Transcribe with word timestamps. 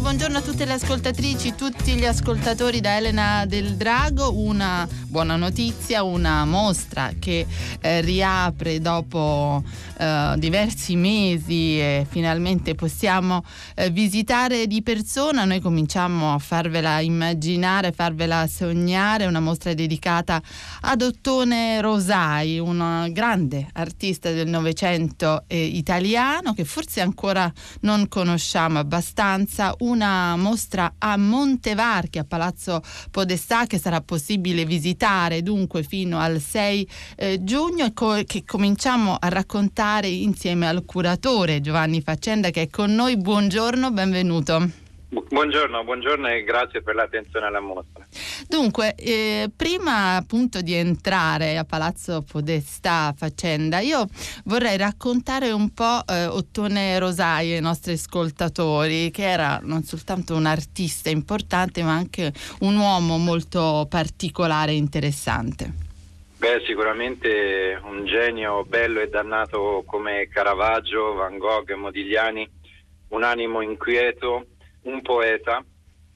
Buongiorno, 0.00 0.38
a 0.38 0.40
tutte 0.40 0.64
le 0.64 0.72
ascoltatrici, 0.72 1.54
tutti 1.54 1.94
gli 1.94 2.06
ascoltatori 2.06 2.80
da 2.80 2.96
Elena 2.96 3.44
del 3.46 3.76
Drago. 3.76 4.32
Una 4.32 4.88
buona 5.06 5.36
notizia, 5.36 6.02
una 6.02 6.44
mostra 6.44 7.12
che 7.18 7.46
eh, 7.80 8.00
riapre 8.00 8.80
dopo 8.80 9.62
eh, 9.98 10.34
diversi 10.38 10.96
mesi 10.96 11.78
e 11.78 12.06
finalmente 12.08 12.74
possiamo 12.74 13.44
eh, 13.74 13.90
visitare 13.90 14.66
di 14.66 14.82
persona. 14.82 15.44
Noi 15.44 15.60
cominciamo 15.60 16.32
a 16.32 16.38
farvela 16.38 17.00
immaginare, 17.00 17.92
farvela 17.92 18.46
sognare. 18.48 19.26
Una 19.26 19.40
mostra 19.40 19.74
dedicata 19.74 20.40
ad 20.80 21.02
Ottone 21.02 21.80
Rosai, 21.80 22.58
un 22.58 23.08
grande 23.12 23.68
artista 23.74 24.30
del 24.30 24.48
Novecento 24.48 25.44
eh, 25.46 25.62
italiano 25.62 26.54
che 26.54 26.64
forse 26.64 27.00
ancora 27.00 27.52
non 27.80 28.08
conosciamo 28.08 28.78
abbastanza 28.78 29.38
Brianza 29.50 29.74
una 29.90 30.36
mostra 30.36 30.94
a 30.98 31.16
Montevarchi, 31.16 32.18
a 32.18 32.24
Palazzo 32.24 32.80
Podestà, 33.10 33.66
che 33.66 33.78
sarà 33.78 34.00
possibile 34.00 34.64
visitare 34.64 35.42
dunque 35.42 35.82
fino 35.82 36.18
al 36.18 36.38
6 36.38 36.88
eh, 37.16 37.44
giugno 37.44 37.84
e 37.84 37.92
co- 37.92 38.22
che 38.24 38.44
cominciamo 38.44 39.16
a 39.18 39.28
raccontare 39.28 40.06
insieme 40.06 40.68
al 40.68 40.84
curatore 40.84 41.60
Giovanni 41.60 42.00
Faccenda 42.00 42.50
che 42.50 42.62
è 42.62 42.68
con 42.70 42.94
noi. 42.94 43.16
Buongiorno, 43.16 43.90
benvenuto. 43.90 44.68
Buongiorno, 45.08 45.82
buongiorno 45.82 46.28
e 46.28 46.44
grazie 46.44 46.82
per 46.82 46.94
l'attenzione 46.94 47.46
alla 47.46 47.60
mostra. 47.60 47.99
Dunque, 48.48 48.94
eh, 48.94 49.50
prima 49.54 50.16
appunto 50.16 50.60
di 50.60 50.74
entrare 50.74 51.56
a 51.58 51.64
Palazzo 51.64 52.22
Podestà 52.22 53.14
Faccenda, 53.16 53.80
io 53.80 54.06
vorrei 54.44 54.76
raccontare 54.76 55.50
un 55.52 55.72
po' 55.72 56.02
eh, 56.06 56.26
Ottone 56.26 56.98
Rosai 56.98 57.52
ai 57.52 57.60
nostri 57.60 57.92
ascoltatori, 57.92 59.10
che 59.10 59.28
era 59.28 59.60
non 59.62 59.82
soltanto 59.82 60.34
un 60.34 60.46
artista 60.46 61.10
importante, 61.10 61.82
ma 61.82 61.92
anche 61.92 62.32
un 62.60 62.76
uomo 62.76 63.18
molto 63.18 63.86
particolare 63.88 64.72
e 64.72 64.76
interessante. 64.76 65.88
Beh, 66.40 66.62
sicuramente 66.66 67.78
un 67.84 68.06
genio 68.06 68.64
bello 68.64 69.00
e 69.00 69.08
dannato 69.08 69.82
come 69.84 70.26
Caravaggio, 70.28 71.12
Van 71.12 71.36
Gogh 71.36 71.70
e 71.70 71.74
Modigliani, 71.74 72.48
un 73.08 73.22
animo 73.22 73.60
inquieto 73.60 74.46
un 74.82 75.02
poeta, 75.02 75.62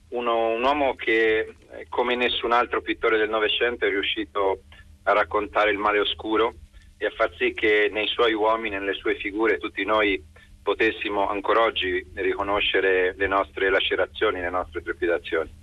uno, 0.09 0.49
un 0.55 0.63
uomo 0.63 0.95
che 0.95 1.55
eh, 1.79 1.87
come 1.89 2.15
nessun 2.15 2.53
altro 2.53 2.81
pittore 2.81 3.19
del 3.19 3.29
Novecento 3.29 3.85
è 3.85 3.89
riuscito 3.89 4.63
a 5.05 5.13
raccontare 5.13 5.71
il 5.71 5.79
male 5.79 6.01
oscuro 6.01 6.55
e 6.97 7.07
a 7.07 7.11
far 7.11 7.33
sì 7.37 7.53
che 7.53 7.91
nei 7.93 8.07
suoi 8.07 8.33
uomini, 8.33 8.77
nelle 8.77 8.95
sue 8.95 9.17
figure, 9.17 9.59
tutti 9.59 9.85
noi 9.85 10.23
potessimo 10.63 11.29
ancora 11.29 11.63
oggi 11.63 12.05
riconoscere 12.15 13.15
le 13.17 13.27
nostre 13.27 13.69
lacerazioni, 13.69 14.41
le 14.41 14.51
nostre 14.51 14.83
trepidazioni. 14.83 15.63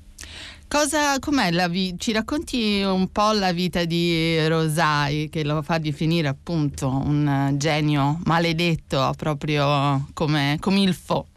Cosa, 0.68 1.20
com'è 1.20 1.52
la 1.52 1.68
vi- 1.68 1.96
ci 1.98 2.14
racconti 2.14 2.82
un 2.82 3.12
po' 3.12 3.34
la 3.34 3.52
vita 3.52 3.84
di 3.84 4.48
Rosai 4.48 5.28
che 5.30 5.44
lo 5.44 5.62
fa 5.64 5.80
definire 5.80 6.30
appunto 6.30 6.88
un 6.88 7.56
genio 7.58 8.20
maledetto 8.24 9.12
proprio 9.18 10.06
come, 10.14 10.58
come 10.62 10.82
il 10.82 10.94
fo? 10.94 11.28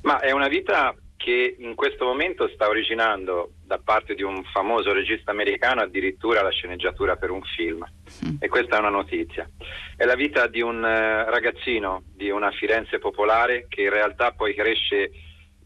Ma 0.00 0.18
è 0.18 0.32
una 0.32 0.48
vita 0.48 0.92
che 1.22 1.54
in 1.56 1.76
questo 1.76 2.04
momento 2.04 2.48
sta 2.48 2.66
originando 2.66 3.52
da 3.64 3.78
parte 3.78 4.14
di 4.14 4.24
un 4.24 4.42
famoso 4.42 4.92
regista 4.92 5.30
americano 5.30 5.80
addirittura 5.80 6.42
la 6.42 6.50
sceneggiatura 6.50 7.14
per 7.14 7.30
un 7.30 7.42
film. 7.42 7.86
Mm. 8.26 8.38
E 8.40 8.48
questa 8.48 8.76
è 8.76 8.80
una 8.80 8.88
notizia. 8.88 9.48
È 9.96 10.04
la 10.04 10.16
vita 10.16 10.48
di 10.48 10.60
un 10.60 10.78
uh, 10.78 11.30
ragazzino 11.30 12.02
di 12.12 12.28
una 12.28 12.50
Firenze 12.50 12.98
popolare 12.98 13.66
che 13.68 13.82
in 13.82 13.90
realtà 13.90 14.32
poi 14.32 14.52
cresce 14.52 15.12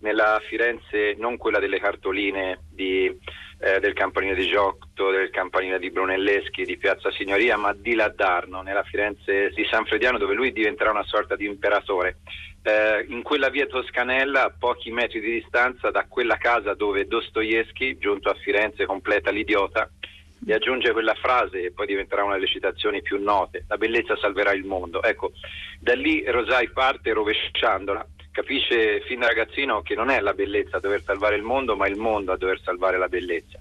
nella 0.00 0.38
Firenze 0.46 1.14
non 1.16 1.38
quella 1.38 1.58
delle 1.58 1.80
cartoline 1.80 2.64
di, 2.70 3.06
eh, 3.58 3.80
del 3.80 3.94
campanile 3.94 4.34
di 4.34 4.46
Giotto, 4.46 5.10
del 5.10 5.30
campanile 5.30 5.78
di 5.78 5.90
Brunelleschi, 5.90 6.64
di 6.64 6.76
Piazza 6.76 7.10
Signoria, 7.12 7.56
ma 7.56 7.72
di 7.72 7.94
Laddarno, 7.94 8.60
nella 8.60 8.82
Firenze 8.82 9.48
di 9.54 9.66
San 9.70 9.86
Frediano, 9.86 10.18
dove 10.18 10.34
lui 10.34 10.52
diventerà 10.52 10.90
una 10.90 11.04
sorta 11.04 11.34
di 11.34 11.46
imperatore 11.46 12.18
eh, 12.66 13.06
in 13.08 13.22
quella 13.22 13.48
via 13.48 13.66
Toscanella, 13.66 14.46
a 14.46 14.54
pochi 14.58 14.90
metri 14.90 15.20
di 15.20 15.34
distanza 15.34 15.92
da 15.92 16.04
quella 16.08 16.36
casa 16.36 16.74
dove 16.74 17.06
Dostoevsky, 17.06 17.96
giunto 17.96 18.28
a 18.28 18.34
Firenze, 18.34 18.86
completa 18.86 19.30
l'idiota 19.30 19.88
e 20.44 20.52
aggiunge 20.52 20.90
quella 20.90 21.14
frase 21.14 21.62
e 21.62 21.72
poi 21.72 21.86
diventerà 21.86 22.24
una 22.24 22.34
delle 22.34 22.48
citazioni 22.48 23.02
più 23.02 23.22
note, 23.22 23.64
la 23.68 23.76
bellezza 23.76 24.16
salverà 24.16 24.52
il 24.52 24.64
mondo. 24.64 25.00
Ecco, 25.00 25.30
da 25.78 25.94
lì 25.94 26.24
Rosai 26.26 26.68
parte 26.70 27.12
rovesciandola, 27.12 28.04
capisce 28.32 29.00
fin 29.02 29.20
da 29.20 29.28
ragazzino 29.28 29.82
che 29.82 29.94
non 29.94 30.10
è 30.10 30.18
la 30.18 30.34
bellezza 30.34 30.78
a 30.78 30.80
dover 30.80 31.02
salvare 31.02 31.36
il 31.36 31.42
mondo, 31.42 31.76
ma 31.76 31.86
il 31.86 31.96
mondo 31.96 32.32
a 32.32 32.36
dover 32.36 32.60
salvare 32.60 32.98
la 32.98 33.08
bellezza. 33.08 33.60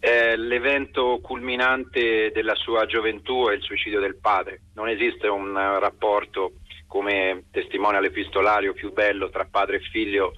Eh, 0.00 0.36
l'evento 0.36 1.18
culminante 1.20 2.30
della 2.32 2.54
sua 2.54 2.86
gioventù 2.86 3.48
è 3.48 3.54
il 3.54 3.62
suicidio 3.62 4.00
del 4.00 4.16
padre. 4.16 4.60
Non 4.74 4.88
esiste 4.88 5.26
un 5.26 5.50
uh, 5.50 5.78
rapporto 5.78 6.52
come 6.86 7.44
testimonia 7.50 8.00
l'epistolario 8.00 8.72
più 8.72 8.92
bello 8.92 9.28
tra 9.30 9.46
padre 9.50 9.76
e 9.76 9.88
figlio 9.90 10.34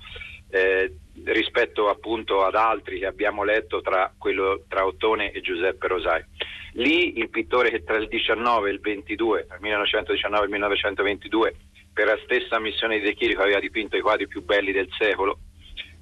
eh, 0.50 0.92
rispetto 1.24 1.88
appunto 1.88 2.44
ad 2.44 2.54
altri 2.54 2.98
che 2.98 3.06
abbiamo 3.06 3.44
letto 3.44 3.80
tra, 3.80 4.12
quello, 4.16 4.64
tra 4.68 4.86
Ottone 4.86 5.30
e 5.32 5.40
Giuseppe 5.40 5.88
Rosai. 5.88 6.24
Lì 6.72 7.18
il 7.18 7.28
pittore 7.28 7.70
che 7.70 7.82
tra 7.82 7.96
il 7.96 8.08
19 8.08 8.68
e 8.68 8.72
il 8.72 8.80
22, 8.80 9.46
tra 9.46 9.56
il 9.56 9.62
1919 9.62 10.42
e 10.42 10.46
il 10.46 10.52
1922, 10.52 11.54
per 11.92 12.06
la 12.06 12.18
stessa 12.24 12.60
missione 12.60 12.98
di 12.98 13.04
De 13.04 13.14
Chirico 13.14 13.42
aveva 13.42 13.58
dipinto 13.58 13.96
i 13.96 14.00
quadri 14.00 14.28
più 14.28 14.44
belli 14.44 14.72
del 14.72 14.88
secolo, 14.96 15.40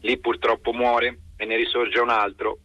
lì 0.03 0.19
purtroppo 0.19 0.73
muore 0.73 1.19
e 1.37 1.45
ne 1.47 1.57
risorge 1.57 2.01
un 2.01 2.11
altro 2.11 2.59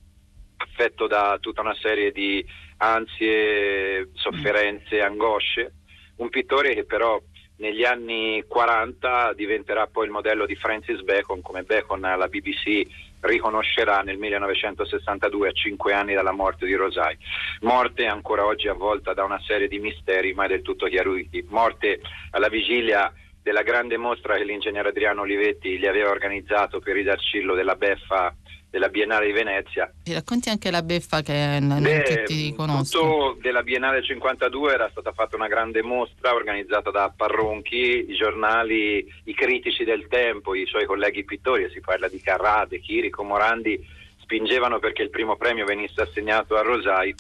affetto 0.58 1.08
da 1.08 1.38
tutta 1.40 1.62
una 1.62 1.76
serie 1.76 2.12
di 2.12 2.46
ansie, 2.78 4.10
sofferenze, 4.14 5.02
angosce, 5.02 5.74
un 6.18 6.30
pittore 6.30 6.74
che 6.74 6.86
però 6.86 7.22
negli 7.62 7.84
anni 7.84 8.44
40 8.48 9.34
diventerà 9.34 9.86
poi 9.86 10.06
il 10.06 10.12
modello 10.12 10.48
di 10.48 10.56
Francis 10.56 11.02
Bacon, 11.02 11.44
come 11.44 11.62
Bacon 11.62 12.02
la 12.02 12.28
BBC 12.28 12.82
riconoscerà 13.20 14.02
nel 14.02 14.18
1962 14.18 15.48
a 15.48 15.52
cinque 15.52 15.94
anni 15.94 16.16
dalla 16.16 16.32
morte 16.32 16.66
di 16.66 16.74
Rosai. 16.74 17.16
Morte 17.62 18.08
ancora 18.08 18.46
oggi 18.46 18.68
avvolta 18.68 19.14
da 19.14 19.24
una 19.24 19.40
serie 19.46 19.68
di 19.68 19.78
misteri 19.78 20.34
mai 20.34 20.48
del 20.48 20.64
tutto 20.64 20.88
chiariti. 20.88 21.46
Morte 21.50 22.02
alla 22.32 22.50
vigilia 22.50 23.14
della 23.44 23.62
grande 23.62 23.96
mostra 23.96 24.38
che 24.38 24.44
l'ingegnere 24.44 24.90
Adriano 24.90 25.22
Olivetti 25.22 25.78
gli 25.78 25.86
aveva 25.86 26.10
organizzato 26.10 26.80
per 26.80 26.98
il 26.98 27.06
Darcillo 27.06 27.54
della 27.54 27.76
Beffa 27.76 28.36
della 28.72 28.88
Biennale 28.88 29.28
di 29.28 29.34
Venezia. 29.34 29.92
Ci 30.04 30.14
racconti 30.14 30.50
anche 30.50 30.72
la 30.72 30.82
beffa 30.82 31.22
che 31.22 31.60
non 31.60 31.84
Beh, 31.84 32.04
tutti 32.04 32.54
conoscono. 32.56 33.38
della 33.40 33.62
Biennale 33.62 34.02
52 34.02 34.74
era 34.74 34.90
stata 34.90 35.12
fatta 35.12 35.36
una 35.36 35.50
grande 35.50 35.84
mostra 35.84 36.34
organizzata 36.34 36.90
da 36.90 37.14
Parronchi, 37.16 38.10
i 38.10 38.16
giornali, 38.16 39.06
i 39.26 39.34
critici 39.34 39.84
del 39.84 40.08
tempo, 40.08 40.56
i 40.56 40.66
suoi 40.66 40.86
colleghi 40.86 41.26
pittori, 41.26 41.70
si 41.70 41.82
parla 41.82 42.08
di 42.08 42.22
Carrade, 42.22 42.80
Chirico, 42.80 43.24
Morandi, 43.24 43.78
spingevano 44.22 44.80
perché 44.80 45.02
il 45.04 45.10
primo 45.10 45.36
premio 45.36 45.66
venisse 45.66 46.02
assegnato 46.02 46.56
a 46.56 46.62
Rosai 46.62 47.14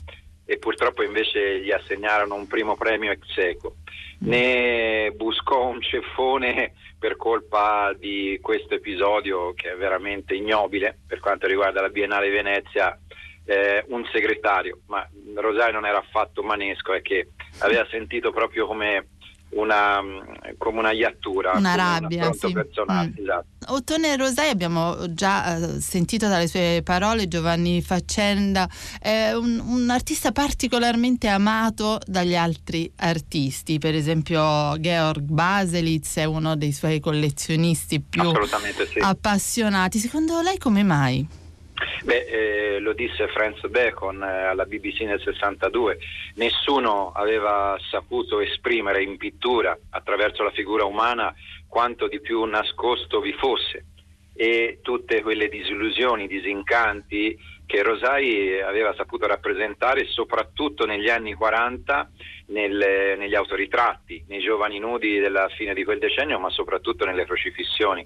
e 0.52 0.58
purtroppo 0.58 1.02
invece 1.02 1.62
gli 1.62 1.72
assegnarono 1.72 2.36
un 2.36 2.46
primo 2.46 2.76
premio 2.76 3.10
ex 3.10 3.38
equo. 3.38 3.76
Ne 4.20 5.14
buscò 5.16 5.68
un 5.68 5.82
ceffone 5.82 6.74
per 7.00 7.16
colpa 7.16 7.94
di 7.98 8.38
questo 8.42 8.76
episodio 8.76 9.54
che 9.54 9.72
è 9.72 9.78
veramente 9.78 10.36
ignobile 10.36 11.00
per 11.08 11.22
quanto 11.22 11.48
riguarda 11.48 11.80
la 11.80 11.88
Biennale 11.88 12.30
Venezia 12.30 13.00
eh, 13.46 13.86
un 13.88 14.04
segretario, 14.12 14.82
ma 14.88 15.08
Rosario 15.36 15.76
non 15.76 15.86
era 15.86 16.00
affatto 16.00 16.44
manesco, 16.44 16.92
è 16.92 17.02
che 17.02 17.30
aveva 17.60 17.88
sentito 17.90 18.32
proprio 18.32 18.68
come 18.68 19.08
una, 19.54 20.00
come 20.58 20.80
una 20.80 20.92
iattura, 20.92 21.54
una 21.56 21.76
rabbia. 21.76 22.26
Una 22.28 22.34
sì. 22.34 22.52
personale. 22.52 23.10
Mm. 23.10 23.22
Esatto. 23.24 23.46
Ottone 23.68 24.16
Rosai 24.16 24.50
abbiamo 24.50 25.14
già 25.14 25.56
eh, 25.56 25.82
sentito 25.82 26.28
dalle 26.28 26.48
sue 26.48 26.82
parole, 26.84 27.28
Giovanni 27.28 27.82
Faccenda, 27.82 28.68
è 29.00 29.32
un, 29.34 29.60
un, 29.60 29.90
artista 29.90 30.32
particolarmente 30.32 31.28
amato 31.28 32.00
dagli 32.06 32.36
altri 32.36 32.92
artisti, 32.98 33.78
per 33.78 33.94
esempio 33.94 34.78
Georg 34.80 35.22
Baselitz 35.22 36.18
è 36.18 36.26
uno 36.26 36.56
dei 36.56 36.72
suoi 36.72 37.00
collezionisti 37.00 38.00
più 38.02 38.32
sì. 38.92 39.00
appassionati. 39.00 40.00
Secondo 40.00 40.42
lei 40.42 40.58
come 40.58 40.84
mai? 40.84 41.40
Beh, 42.04 42.26
eh, 42.26 42.80
lo 42.80 42.94
disse 42.94 43.28
Franz 43.28 43.66
Bacon 43.68 44.24
eh, 44.24 44.44
alla 44.46 44.66
BBC 44.66 45.02
nel 45.02 45.22
62, 45.22 45.98
nessuno 46.36 47.12
aveva 47.12 47.78
saputo 47.90 48.40
esprimere 48.40 49.04
in 49.04 49.18
pittura 49.18 49.78
attraverso 49.90 50.44
la 50.44 50.52
figura 50.52 50.86
umana 50.86 51.34
quanto 51.68 52.08
di 52.08 52.20
più 52.20 52.44
nascosto 52.44 53.22
vi 53.22 53.34
fosse 53.34 53.86
e 54.34 54.80
tutte 54.82 55.22
quelle 55.22 55.50
disillusioni, 55.50 56.28
disincanti 56.28 57.38
che 57.66 57.84
Rosai 57.84 58.60
aveva 58.62 58.94
saputo 58.96 59.28
rappresentare 59.28 60.06
soprattutto 60.06 60.86
negli 60.86 61.10
anni 61.10 61.34
40 61.34 62.10
nel, 62.48 63.16
negli 63.18 63.36
autoritratti, 63.36 64.24
nei 64.28 64.42
giovani 64.42 64.80
nudi 64.80 65.20
della 65.20 65.48
fine 65.50 65.74
di 65.74 65.84
quel 65.84 66.00
decennio, 66.00 66.40
ma 66.40 66.50
soprattutto 66.50 67.06
nelle 67.06 67.26
crocifissioni. 67.26 68.06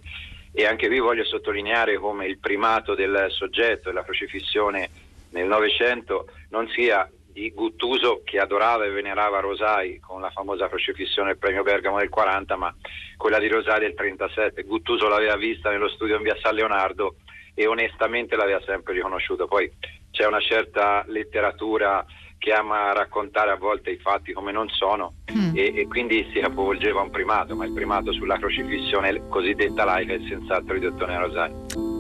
E 0.57 0.65
anche 0.65 0.87
qui 0.87 0.99
voglio 0.99 1.25
sottolineare 1.25 1.97
come 1.97 2.27
il 2.27 2.37
primato 2.37 2.95
del 2.95 3.27
soggetto 3.29 3.89
e 3.89 3.93
la 3.93 4.05
crocifissione 4.05 4.89
nel 5.31 5.47
Novecento 5.47 6.29
non 6.51 6.69
sia 6.69 7.11
di 7.27 7.51
Guttuso 7.51 8.21
che 8.23 8.39
adorava 8.39 8.85
e 8.85 8.89
venerava 8.89 9.41
Rosai 9.41 9.99
con 9.99 10.21
la 10.21 10.29
famosa 10.29 10.69
crocifissione 10.69 11.31
del 11.31 11.37
premio 11.39 11.63
Bergamo 11.63 11.97
del 11.97 12.07
40, 12.07 12.55
ma 12.55 12.73
quella 13.17 13.37
di 13.39 13.49
Rosai 13.49 13.81
del 13.81 13.95
37. 13.95 14.63
Guttuso 14.63 15.09
l'aveva 15.09 15.35
vista 15.35 15.69
nello 15.69 15.89
studio 15.89 16.15
in 16.15 16.23
via 16.23 16.37
San 16.41 16.55
Leonardo 16.55 17.15
e 17.53 17.67
onestamente 17.67 18.37
l'aveva 18.37 18.61
sempre 18.65 18.93
riconosciuto. 18.93 19.47
Poi 19.47 19.69
c'è 20.11 20.25
una 20.25 20.39
certa 20.39 21.03
letteratura 21.07 22.05
che 22.45 22.53
ama 22.53 22.93
raccontare 22.93 23.49
a 23.49 23.55
volte 23.55 23.89
i 23.89 23.97
fatti 23.97 24.31
come 24.31 24.51
non 24.51 24.69
sono 24.69 25.13
mm. 25.35 25.55
e, 25.55 25.73
e, 25.77 25.87
quindi 25.87 26.29
si 26.31 26.39
capovolgeva 26.39 27.01
un 27.01 27.09
primato, 27.09 27.55
ma 27.55 27.65
il 27.65 27.73
primato 27.73 28.13
sulla 28.13 28.37
crocifissione 28.37 29.27
cosiddetta 29.29 29.83
laica 29.83 30.13
è 30.13 30.19
senz'altro 30.29 30.77
di 30.77 30.85
Ottone 30.85 31.17
Rosai. 31.17 31.94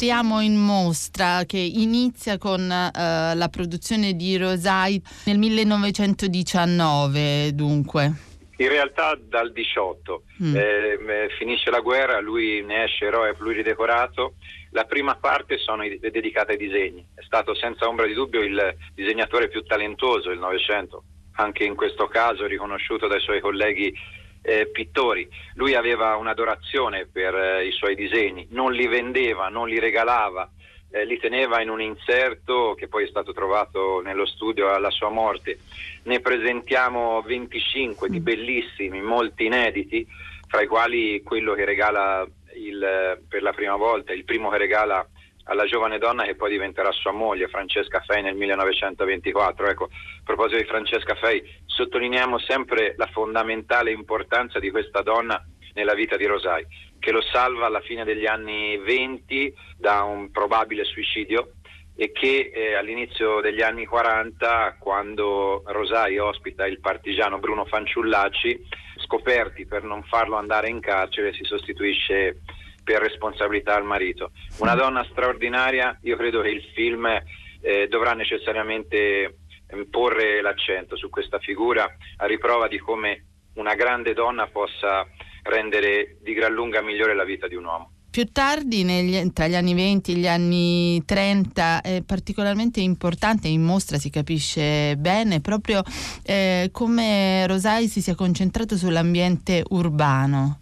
Entriamo 0.00 0.40
in 0.40 0.54
mostra 0.54 1.42
che 1.44 1.58
inizia 1.58 2.38
con 2.38 2.60
uh, 2.60 3.34
la 3.34 3.48
produzione 3.50 4.14
di 4.14 4.36
Rosai 4.36 5.02
nel 5.24 5.38
1919, 5.38 7.52
dunque. 7.52 8.12
In 8.58 8.68
realtà 8.68 9.18
dal 9.20 9.50
18 9.50 10.22
mm. 10.40 10.56
eh, 10.56 11.28
finisce 11.36 11.70
la 11.70 11.80
guerra, 11.80 12.20
lui 12.20 12.64
ne 12.64 12.84
esce 12.84 13.06
eroe 13.06 13.34
pluridecorato. 13.34 14.34
La 14.70 14.84
prima 14.84 15.16
parte 15.16 15.58
sono 15.58 15.82
dedicata 15.82 16.52
ai 16.52 16.58
disegni. 16.58 17.04
È 17.12 17.24
stato 17.24 17.56
senza 17.56 17.88
ombra 17.88 18.06
di 18.06 18.14
dubbio 18.14 18.40
il 18.40 18.76
disegnatore 18.94 19.48
più 19.48 19.64
talentoso 19.64 20.28
del 20.28 20.38
Novecento, 20.38 21.02
anche 21.32 21.64
in 21.64 21.74
questo 21.74 22.06
caso 22.06 22.46
riconosciuto 22.46 23.08
dai 23.08 23.18
suoi 23.18 23.40
colleghi 23.40 23.92
eh, 24.48 24.66
pittori. 24.72 25.28
Lui 25.54 25.74
aveva 25.74 26.16
un'adorazione 26.16 27.06
per 27.06 27.34
eh, 27.34 27.66
i 27.66 27.72
suoi 27.72 27.94
disegni, 27.94 28.46
non 28.50 28.72
li 28.72 28.86
vendeva, 28.86 29.48
non 29.48 29.68
li 29.68 29.78
regalava, 29.78 30.50
eh, 30.90 31.04
li 31.04 31.18
teneva 31.18 31.60
in 31.60 31.68
un 31.68 31.82
inserto 31.82 32.74
che 32.74 32.88
poi 32.88 33.04
è 33.04 33.08
stato 33.08 33.34
trovato 33.34 34.00
nello 34.00 34.24
studio 34.24 34.72
alla 34.72 34.90
sua 34.90 35.10
morte. 35.10 35.58
Ne 36.04 36.20
presentiamo 36.20 37.20
25 37.20 38.08
di 38.08 38.20
mm. 38.20 38.22
bellissimi, 38.22 39.02
molti 39.02 39.44
inediti, 39.44 40.06
fra 40.46 40.62
i 40.62 40.66
quali 40.66 41.22
quello 41.22 41.52
che 41.52 41.66
regala 41.66 42.26
il, 42.54 43.20
per 43.28 43.42
la 43.42 43.52
prima 43.52 43.76
volta, 43.76 44.14
il 44.14 44.24
primo 44.24 44.48
che 44.48 44.56
regala 44.56 45.06
alla 45.48 45.64
giovane 45.64 45.98
donna 45.98 46.24
che 46.24 46.34
poi 46.34 46.50
diventerà 46.50 46.90
sua 46.92 47.12
moglie, 47.12 47.48
Francesca 47.48 48.00
Fei, 48.06 48.22
nel 48.22 48.36
1924. 48.36 49.66
Ecco, 49.68 49.84
a 49.84 49.88
proposito 50.24 50.58
di 50.58 50.68
Francesca 50.68 51.14
Fei, 51.14 51.42
sottolineiamo 51.66 52.38
sempre 52.38 52.94
la 52.96 53.06
fondamentale 53.06 53.90
importanza 53.90 54.58
di 54.58 54.70
questa 54.70 55.02
donna 55.02 55.42
nella 55.74 55.94
vita 55.94 56.16
di 56.16 56.26
Rosai, 56.26 56.66
che 56.98 57.12
lo 57.12 57.22
salva 57.22 57.66
alla 57.66 57.80
fine 57.80 58.04
degli 58.04 58.26
anni 58.26 58.76
20 58.78 59.54
da 59.76 60.02
un 60.02 60.30
probabile 60.30 60.84
suicidio 60.84 61.52
e 62.00 62.12
che 62.12 62.52
eh, 62.54 62.74
all'inizio 62.74 63.40
degli 63.40 63.62
anni 63.62 63.86
40, 63.86 64.76
quando 64.78 65.62
Rosai 65.66 66.18
ospita 66.18 66.66
il 66.66 66.78
partigiano 66.80 67.38
Bruno 67.38 67.64
Fanciullacci, 67.64 68.68
scoperti 68.98 69.66
per 69.66 69.82
non 69.82 70.02
farlo 70.04 70.36
andare 70.36 70.68
in 70.68 70.80
carcere, 70.80 71.32
si 71.32 71.42
sostituisce 71.42 72.40
per 72.88 73.02
responsabilità 73.02 73.74
al 73.74 73.84
marito. 73.84 74.30
Una 74.60 74.74
donna 74.74 75.06
straordinaria, 75.10 75.98
io 76.04 76.16
credo 76.16 76.40
che 76.40 76.48
il 76.48 76.62
film 76.74 77.04
eh, 77.60 77.86
dovrà 77.86 78.14
necessariamente 78.14 78.96
eh, 79.66 79.86
porre 79.90 80.40
l'accento 80.40 80.96
su 80.96 81.10
questa 81.10 81.38
figura 81.38 81.86
a 82.16 82.24
riprova 82.24 82.66
di 82.66 82.78
come 82.78 83.26
una 83.56 83.74
grande 83.74 84.14
donna 84.14 84.46
possa 84.46 85.06
rendere 85.42 86.16
di 86.22 86.32
gran 86.32 86.54
lunga 86.54 86.80
migliore 86.80 87.14
la 87.14 87.24
vita 87.24 87.46
di 87.46 87.56
un 87.56 87.66
uomo. 87.66 87.92
Più 88.10 88.24
tardi, 88.32 88.84
negli, 88.84 89.32
tra 89.32 89.48
gli 89.48 89.54
anni 89.54 89.74
20 89.74 90.12
e 90.12 90.14
gli 90.14 90.26
anni 90.26 91.04
30, 91.04 91.82
è 91.82 92.02
particolarmente 92.06 92.80
importante, 92.80 93.48
in 93.48 93.62
mostra 93.62 93.98
si 93.98 94.08
capisce 94.08 94.96
bene, 94.96 95.42
proprio 95.42 95.82
eh, 96.24 96.70
come 96.72 97.46
Rosai 97.46 97.86
si 97.86 98.00
sia 98.00 98.14
concentrato 98.14 98.78
sull'ambiente 98.78 99.62
urbano. 99.68 100.60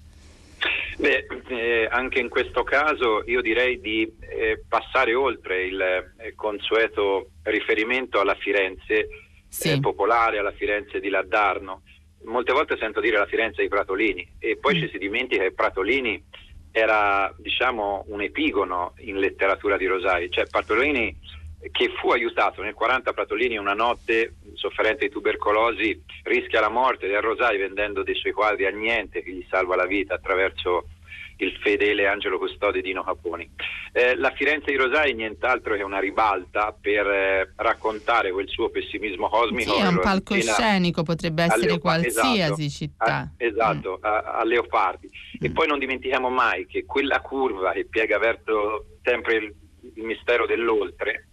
Beh, 0.98 1.26
eh, 1.48 1.88
anche 1.90 2.20
in 2.20 2.28
questo 2.30 2.62
caso 2.62 3.22
io 3.26 3.42
direi 3.42 3.80
di 3.80 4.10
eh, 4.20 4.62
passare 4.66 5.14
oltre 5.14 5.66
il 5.66 5.80
eh, 5.80 6.34
consueto 6.34 7.32
riferimento 7.42 8.18
alla 8.18 8.34
Firenze 8.34 9.08
sì. 9.48 9.72
Eh, 9.72 9.80
popolare, 9.80 10.38
alla 10.38 10.52
Firenze 10.52 10.98
di 11.00 11.08
Laddarno. 11.08 11.82
Molte 12.24 12.52
volte 12.52 12.76
sento 12.78 13.00
dire 13.00 13.18
la 13.18 13.26
Firenze 13.26 13.62
di 13.62 13.68
Pratolini 13.68 14.26
e 14.38 14.56
poi 14.58 14.76
mm. 14.76 14.80
ci 14.80 14.88
si 14.90 14.98
dimentica 14.98 15.42
che 15.42 15.52
Pratolini 15.52 16.24
era 16.72 17.32
diciamo 17.38 18.04
un 18.08 18.22
epigono 18.22 18.94
in 18.98 19.18
letteratura 19.18 19.76
di 19.76 19.86
Rosai, 19.86 20.30
cioè 20.30 20.46
Pratolini 20.46 21.16
che 21.70 21.92
fu 21.98 22.10
aiutato 22.10 22.62
nel 22.62 22.74
40 22.74 23.12
Pratolini 23.12 23.56
una 23.56 23.74
notte 23.74 24.34
sofferente 24.54 25.06
di 25.06 25.12
tubercolosi 25.12 26.02
rischia 26.24 26.60
la 26.60 26.68
morte 26.68 27.06
del 27.06 27.20
Rosai 27.20 27.58
vendendo 27.58 28.02
dei 28.02 28.14
suoi 28.14 28.32
quadri 28.32 28.66
a 28.66 28.70
niente 28.70 29.22
che 29.22 29.32
gli 29.32 29.46
salva 29.48 29.76
la 29.76 29.86
vita 29.86 30.14
attraverso 30.14 30.86
il 31.38 31.52
fedele 31.60 32.06
Angelo 32.06 32.38
Custode 32.38 32.80
Dino 32.80 33.04
Caponi. 33.04 33.48
Eh, 33.92 34.16
la 34.16 34.30
Firenze 34.30 34.70
di 34.70 34.76
Rosai 34.76 35.12
nient'altro 35.14 35.76
che 35.76 35.82
una 35.82 35.98
ribalta 35.98 36.74
per 36.78 37.06
eh, 37.06 37.52
raccontare 37.56 38.32
quel 38.32 38.48
suo 38.48 38.70
pessimismo 38.70 39.28
cosmico. 39.28 39.74
Sì, 39.74 39.80
è 39.80 39.86
un 39.86 40.00
palcoscenico, 40.00 41.02
potrebbe 41.02 41.42
essere 41.42 41.66
Leop- 41.66 41.80
qualsiasi 41.80 42.64
esatto, 42.64 42.68
città. 42.68 43.04
A, 43.04 43.28
esatto, 43.36 43.98
mm. 43.98 44.04
a, 44.04 44.20
a, 44.38 44.44
Leopardi. 44.44 45.08
Mm. 45.08 45.44
E 45.44 45.50
poi 45.50 45.66
non 45.66 45.78
dimentichiamo 45.78 46.30
mai 46.30 46.66
che 46.66 46.84
quella 46.86 47.20
curva 47.20 47.72
che 47.72 47.84
piega 47.84 48.18
verso 48.18 48.86
sempre 49.02 49.36
il, 49.36 49.54
il 49.94 50.04
mistero 50.04 50.46
dell'oltre 50.46 51.28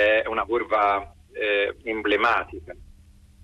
è 0.00 0.26
una 0.26 0.44
curva 0.44 1.14
eh, 1.32 1.76
emblematica, 1.82 2.74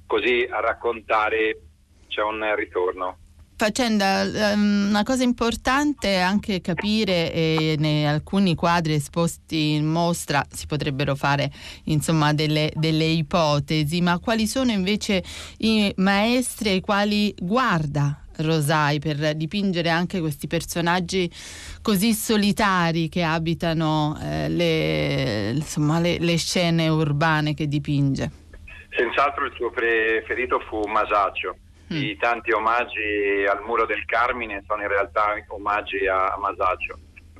così 0.06 0.46
a 0.50 0.60
raccontare 0.60 1.60
c'è 2.08 2.22
un 2.22 2.54
ritorno. 2.54 3.18
Faccenda, 3.58 4.22
ehm, 4.22 4.88
una 4.90 5.02
cosa 5.02 5.22
importante 5.22 6.08
è 6.08 6.18
anche 6.18 6.60
capire, 6.60 7.32
e 7.32 7.76
in 7.78 8.06
alcuni 8.06 8.54
quadri 8.54 8.94
esposti 8.94 9.72
in 9.72 9.86
mostra 9.86 10.44
si 10.50 10.66
potrebbero 10.66 11.14
fare 11.14 11.50
insomma 11.84 12.34
delle, 12.34 12.70
delle 12.74 13.06
ipotesi, 13.06 14.02
ma 14.02 14.18
quali 14.18 14.46
sono 14.46 14.72
invece 14.72 15.22
i 15.58 15.90
maestri 15.96 16.68
ai 16.68 16.80
quali 16.80 17.34
guarda 17.38 18.25
Rosai 18.38 18.98
per 18.98 19.34
dipingere 19.34 19.88
anche 19.88 20.20
questi 20.20 20.46
personaggi 20.46 21.30
così 21.82 22.12
solitari 22.12 23.08
che 23.08 23.22
abitano 23.22 24.18
eh, 24.22 24.48
le, 24.48 25.50
insomma, 25.54 26.00
le, 26.00 26.18
le, 26.18 26.36
scene 26.36 26.88
urbane 26.88 27.54
che 27.54 27.66
dipinge. 27.66 28.30
Senz'altro 28.90 29.46
il 29.46 29.52
suo 29.54 29.70
preferito 29.70 30.58
fu 30.60 30.80
Masaccio. 30.86 31.56
Mm. 31.92 32.02
I 32.02 32.16
tanti 32.16 32.50
omaggi 32.50 33.46
al 33.48 33.62
muro 33.64 33.86
del 33.86 34.04
Carmine 34.06 34.64
sono 34.66 34.82
in 34.82 34.88
realtà 34.88 35.34
omaggi 35.48 36.06
a, 36.06 36.36
Masaccio. 36.38 36.98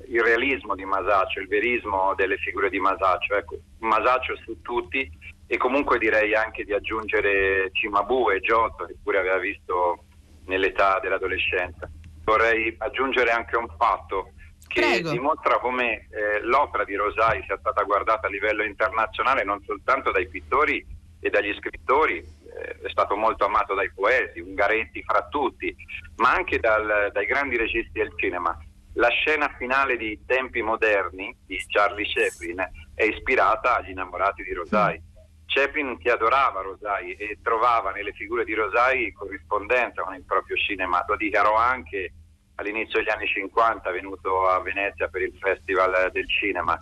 Il 0.09 0.21
realismo 0.21 0.77
di 0.77 0.85
Masaccio, 0.85 1.41
il 1.41 1.49
verismo 1.49 2.15
delle 2.15 2.37
figure 2.37 2.71
di 2.71 2.79
Masaccio. 2.79 3.35
Ecco, 3.35 3.57
Masaccio 3.79 4.37
su 4.45 4.61
tutti 4.63 5.11
e 5.49 5.57
comunque 5.57 5.99
direi 5.99 6.35
anche 6.35 6.65
di 6.65 6.73
aggiungere 6.73 7.71
Cimabue 7.73 8.37
e 8.37 8.41
Giotto, 8.41 8.85
che 8.85 8.97
pure 9.03 9.19
aveva 9.19 9.39
visto 9.39 10.06
nell'età 10.47 10.99
dell'adolescenza. 11.01 11.89
Vorrei 12.25 12.75
aggiungere 12.79 13.31
anche 13.31 13.57
un 13.57 13.69
fatto 13.77 14.33
che 14.67 14.81
Prego. 14.81 15.11
dimostra 15.11 15.59
come 15.59 16.09
eh, 16.11 16.41
l'opera 16.43 16.85
di 16.85 16.95
Rosai 16.95 17.43
sia 17.47 17.57
stata 17.59 17.83
guardata 17.85 18.27
a 18.27 18.31
livello 18.31 18.65
internazionale 18.65 19.45
non 19.45 19.63
soltanto 19.65 20.11
dai 20.11 20.29
pittori 20.29 20.85
e 21.21 21.31
dagli 21.31 21.55
scrittori, 21.55 22.19
eh, 22.19 22.79
è 22.83 22.91
stato 22.91 23.17
molto 23.17 23.45
amato 23.45 23.75
dai 23.75 23.91
poeti, 23.93 24.41
Ungaretti 24.41 25.03
fra 25.03 25.27
tutti, 25.29 25.75
ma 26.17 26.33
anche 26.33 26.59
dal, 26.59 27.11
dai 27.13 27.27
grandi 27.27 27.57
registi 27.57 27.93
del 27.93 28.13
cinema. 28.17 28.57
La 28.95 29.09
scena 29.09 29.49
finale 29.57 29.97
di 29.97 30.19
Tempi 30.27 30.63
moderni 30.63 31.35
di 31.47 31.63
Charlie 31.69 32.07
Chaplin 32.07 32.59
è 32.95 33.05
ispirata 33.05 33.77
agli 33.77 33.91
innamorati 33.91 34.43
di 34.43 34.53
Rosai. 34.55 35.01
Chaplin 35.47 35.99
che 35.99 36.11
adorava 36.11 36.61
Rosai 36.61 37.15
e 37.15 37.39
trovava 37.43 37.93
nelle 37.93 38.13
figure 38.13 38.45
di 38.45 38.55
Rosai 38.55 39.13
corrispondenza 39.13 40.03
con 40.03 40.15
il 40.15 40.25
proprio 40.25 40.57
cinema. 40.57 41.05
Lo 41.07 41.17
dichiarò 41.17 41.57
anche 41.57 42.13
all'inizio 42.57 42.99
degli 42.99 43.11
anni 43.11 43.27
50, 43.27 43.91
venuto 43.91 44.49
a 44.49 44.61
Venezia 44.61 45.09
per 45.09 45.23
il 45.23 45.37
Festival 45.41 46.11
del 46.13 46.29
Cinema. 46.29 46.79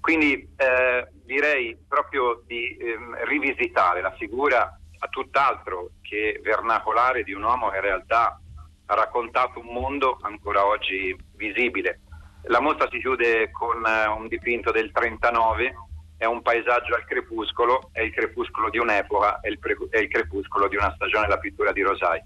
Quindi 0.00 0.48
eh, 0.56 1.06
direi 1.24 1.76
proprio 1.86 2.42
di 2.46 2.76
ehm, 2.76 3.24
rivisitare 3.24 4.00
la 4.00 4.12
figura 4.12 4.78
a 4.98 5.08
tutt'altro 5.08 5.90
che 6.02 6.40
vernacolare 6.42 7.22
di 7.22 7.32
un 7.32 7.42
uomo 7.42 7.68
che 7.68 7.76
in 7.76 7.82
realtà 7.82 8.40
ha 8.86 8.94
raccontato 8.94 9.60
un 9.60 9.72
mondo 9.72 10.18
ancora 10.22 10.66
oggi 10.66 11.16
visibile. 11.36 12.00
La 12.44 12.60
mostra 12.60 12.88
si 12.90 12.98
chiude 12.98 13.50
con 13.50 13.84
eh, 13.86 14.06
un 14.06 14.26
dipinto 14.26 14.70
del 14.70 14.90
39, 14.90 15.74
è 16.20 16.26
un 16.26 16.42
paesaggio 16.42 16.94
al 16.94 17.06
crepuscolo, 17.06 17.88
è 17.92 18.02
il 18.02 18.12
crepuscolo 18.12 18.68
di 18.68 18.76
un'epoca, 18.76 19.40
è 19.40 19.48
il, 19.48 19.58
pre- 19.58 19.74
è 19.88 20.00
il 20.00 20.08
crepuscolo 20.08 20.68
di 20.68 20.76
una 20.76 20.92
stagione 20.94 21.24
della 21.24 21.38
pittura 21.38 21.72
di 21.72 21.80
Rosai. 21.80 22.20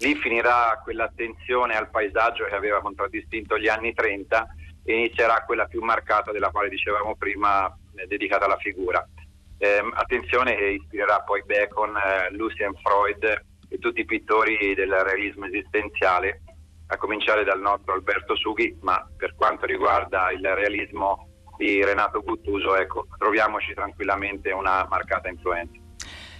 Lì 0.00 0.14
finirà 0.16 0.78
quell'attenzione 0.84 1.74
al 1.74 1.88
paesaggio 1.88 2.44
che 2.44 2.54
aveva 2.54 2.82
contraddistinto 2.82 3.58
gli 3.58 3.66
anni 3.66 3.94
30 3.94 4.46
e 4.84 4.92
inizierà 4.92 5.42
quella 5.46 5.64
più 5.64 5.80
marcata 5.80 6.32
della 6.32 6.50
quale 6.50 6.68
dicevamo 6.68 7.16
prima, 7.16 7.66
eh, 7.94 8.06
dedicata 8.06 8.44
alla 8.44 8.58
figura. 8.58 9.02
Eh, 9.56 9.90
attenzione 9.94 10.54
che 10.54 10.64
ispirerà 10.72 11.22
poi 11.22 11.42
Bacon, 11.42 11.96
eh, 11.96 12.30
Lucien 12.32 12.74
Freud 12.74 13.24
e 13.70 13.78
tutti 13.78 14.00
i 14.00 14.04
pittori 14.04 14.74
del 14.74 14.92
realismo 14.92 15.46
esistenziale, 15.46 16.42
a 16.88 16.98
cominciare 16.98 17.42
dal 17.44 17.60
nostro 17.60 17.94
Alberto 17.94 18.36
Sughi, 18.36 18.76
ma 18.82 19.02
per 19.16 19.34
quanto 19.34 19.64
riguarda 19.64 20.30
il 20.30 20.46
realismo 20.46 21.29
di 21.60 21.84
Renato 21.84 22.22
Guttuso, 22.22 22.74
ecco, 22.74 23.06
troviamoci 23.18 23.74
tranquillamente 23.74 24.50
una 24.50 24.86
marcata 24.88 25.28
influenza. 25.28 25.78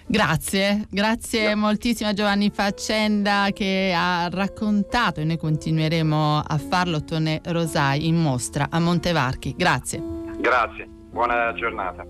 Grazie, 0.06 0.86
grazie 0.90 1.54
moltissimo 1.54 2.08
a 2.08 2.12
Giovanni 2.14 2.50
Faccenda 2.50 3.48
che 3.52 3.94
ha 3.94 4.28
raccontato 4.28 5.20
e 5.20 5.24
noi 5.24 5.36
continueremo 5.36 6.42
a 6.44 6.58
farlo 6.58 7.04
Tone 7.04 7.40
Rosai 7.44 8.08
in 8.08 8.16
mostra 8.16 8.68
a 8.70 8.80
Montevarchi. 8.80 9.54
Grazie. 9.56 10.02
Grazie, 10.38 10.88
buona 10.88 11.52
giornata. 11.52 12.04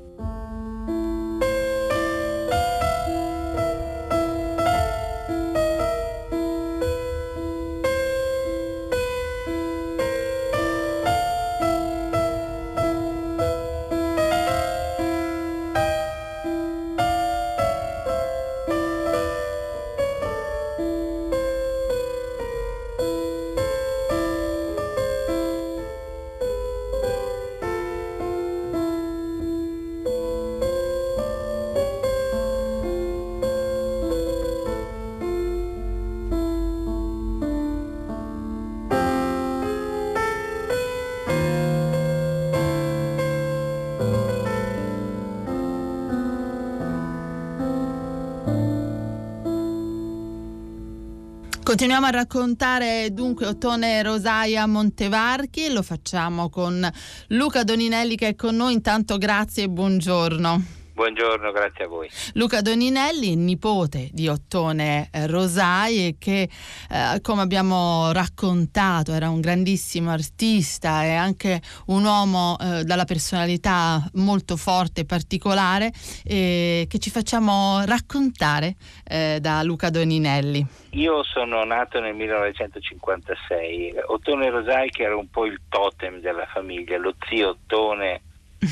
Continuiamo 51.71 52.07
a 52.07 52.11
raccontare 52.11 53.13
dunque 53.13 53.47
Ottone 53.47 54.03
Rosaia 54.03 54.67
Montevarchi, 54.67 55.73
lo 55.73 55.83
facciamo 55.83 56.49
con 56.51 56.85
Luca 57.29 57.63
Doninelli 57.63 58.17
che 58.17 58.27
è 58.27 58.35
con 58.35 58.57
noi, 58.57 58.73
intanto 58.73 59.19
grazie 59.19 59.63
e 59.63 59.69
buongiorno. 59.69 60.80
Buongiorno, 61.21 61.53
grazie 61.53 61.85
a 61.85 61.89
voi. 61.89 62.09
Luca 62.33 62.63
Doninelli, 62.63 63.37
nipote 63.37 64.09
di 64.11 64.27
Ottone 64.29 65.11
eh, 65.13 65.27
Rosai, 65.27 66.17
che 66.19 66.49
eh, 66.89 67.21
come 67.21 67.43
abbiamo 67.43 68.11
raccontato 68.13 69.13
era 69.13 69.29
un 69.29 69.43
grandissimo 69.43 70.11
artista 70.11 71.05
e 71.05 71.13
anche 71.13 71.61
un 71.89 72.05
uomo 72.05 72.57
eh, 72.59 72.85
dalla 72.85 73.05
personalità 73.05 74.03
molto 74.15 74.57
forte 74.57 75.03
e 75.03 75.05
particolare, 75.05 75.93
eh, 76.25 76.87
che 76.89 76.99
ci 76.99 77.11
facciamo 77.11 77.85
raccontare 77.85 78.77
eh, 79.05 79.41
da 79.43 79.63
Luca 79.63 79.91
Doninelli. 79.91 80.67
Io 80.93 81.23
sono 81.23 81.63
nato 81.65 82.01
nel 82.01 82.15
1956. 82.15 83.95
Ottone 84.07 84.49
Rosai, 84.49 84.89
che 84.89 85.03
era 85.03 85.19
un 85.19 85.29
po' 85.29 85.45
il 85.45 85.61
totem 85.69 86.21
della 86.21 86.47
famiglia, 86.47 86.97
lo 86.97 87.15
zio 87.29 87.51
Ottone 87.51 88.23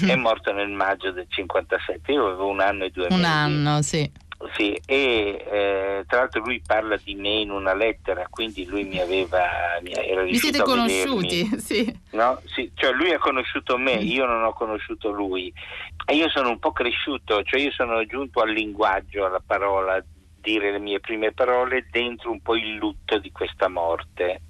è 0.06 0.14
morto 0.16 0.52
nel 0.52 0.68
maggio 0.68 1.10
del 1.10 1.26
57, 1.28 2.12
io 2.12 2.26
avevo 2.26 2.48
un 2.48 2.60
anno 2.60 2.84
e 2.84 2.90
due 2.90 3.06
un 3.08 3.16
mesi. 3.16 3.22
Un 3.22 3.30
anno, 3.30 3.82
sì. 3.82 4.10
Sì, 4.56 4.72
e 4.86 5.44
eh, 5.50 6.04
tra 6.06 6.20
l'altro 6.20 6.42
lui 6.42 6.62
parla 6.64 6.96
di 7.02 7.16
me 7.16 7.40
in 7.40 7.50
una 7.50 7.74
lettera, 7.74 8.24
quindi 8.30 8.64
lui 8.66 8.84
mi 8.84 9.00
aveva. 9.00 9.40
Mi 9.82 9.92
era 9.92 10.22
Vi 10.22 10.38
siete 10.38 10.62
conosciuti? 10.62 11.48
Sì. 11.58 11.92
No? 12.12 12.40
sì. 12.44 12.70
Cioè 12.74 12.92
lui 12.92 13.12
ha 13.12 13.18
conosciuto 13.18 13.76
me, 13.76 13.96
mm. 13.96 14.06
io 14.06 14.26
non 14.26 14.44
ho 14.44 14.52
conosciuto 14.52 15.10
lui. 15.10 15.52
E 16.06 16.14
io 16.14 16.28
sono 16.28 16.50
un 16.50 16.58
po' 16.60 16.70
cresciuto, 16.70 17.42
cioè 17.42 17.60
io 17.60 17.72
sono 17.72 18.04
giunto 18.06 18.40
al 18.40 18.52
linguaggio, 18.52 19.26
alla 19.26 19.42
parola, 19.44 20.02
dire 20.40 20.70
le 20.70 20.78
mie 20.78 21.00
prime 21.00 21.32
parole 21.32 21.88
dentro 21.90 22.30
un 22.30 22.40
po' 22.40 22.54
il 22.54 22.76
lutto 22.76 23.18
di 23.18 23.32
questa 23.32 23.68
morte 23.68 24.42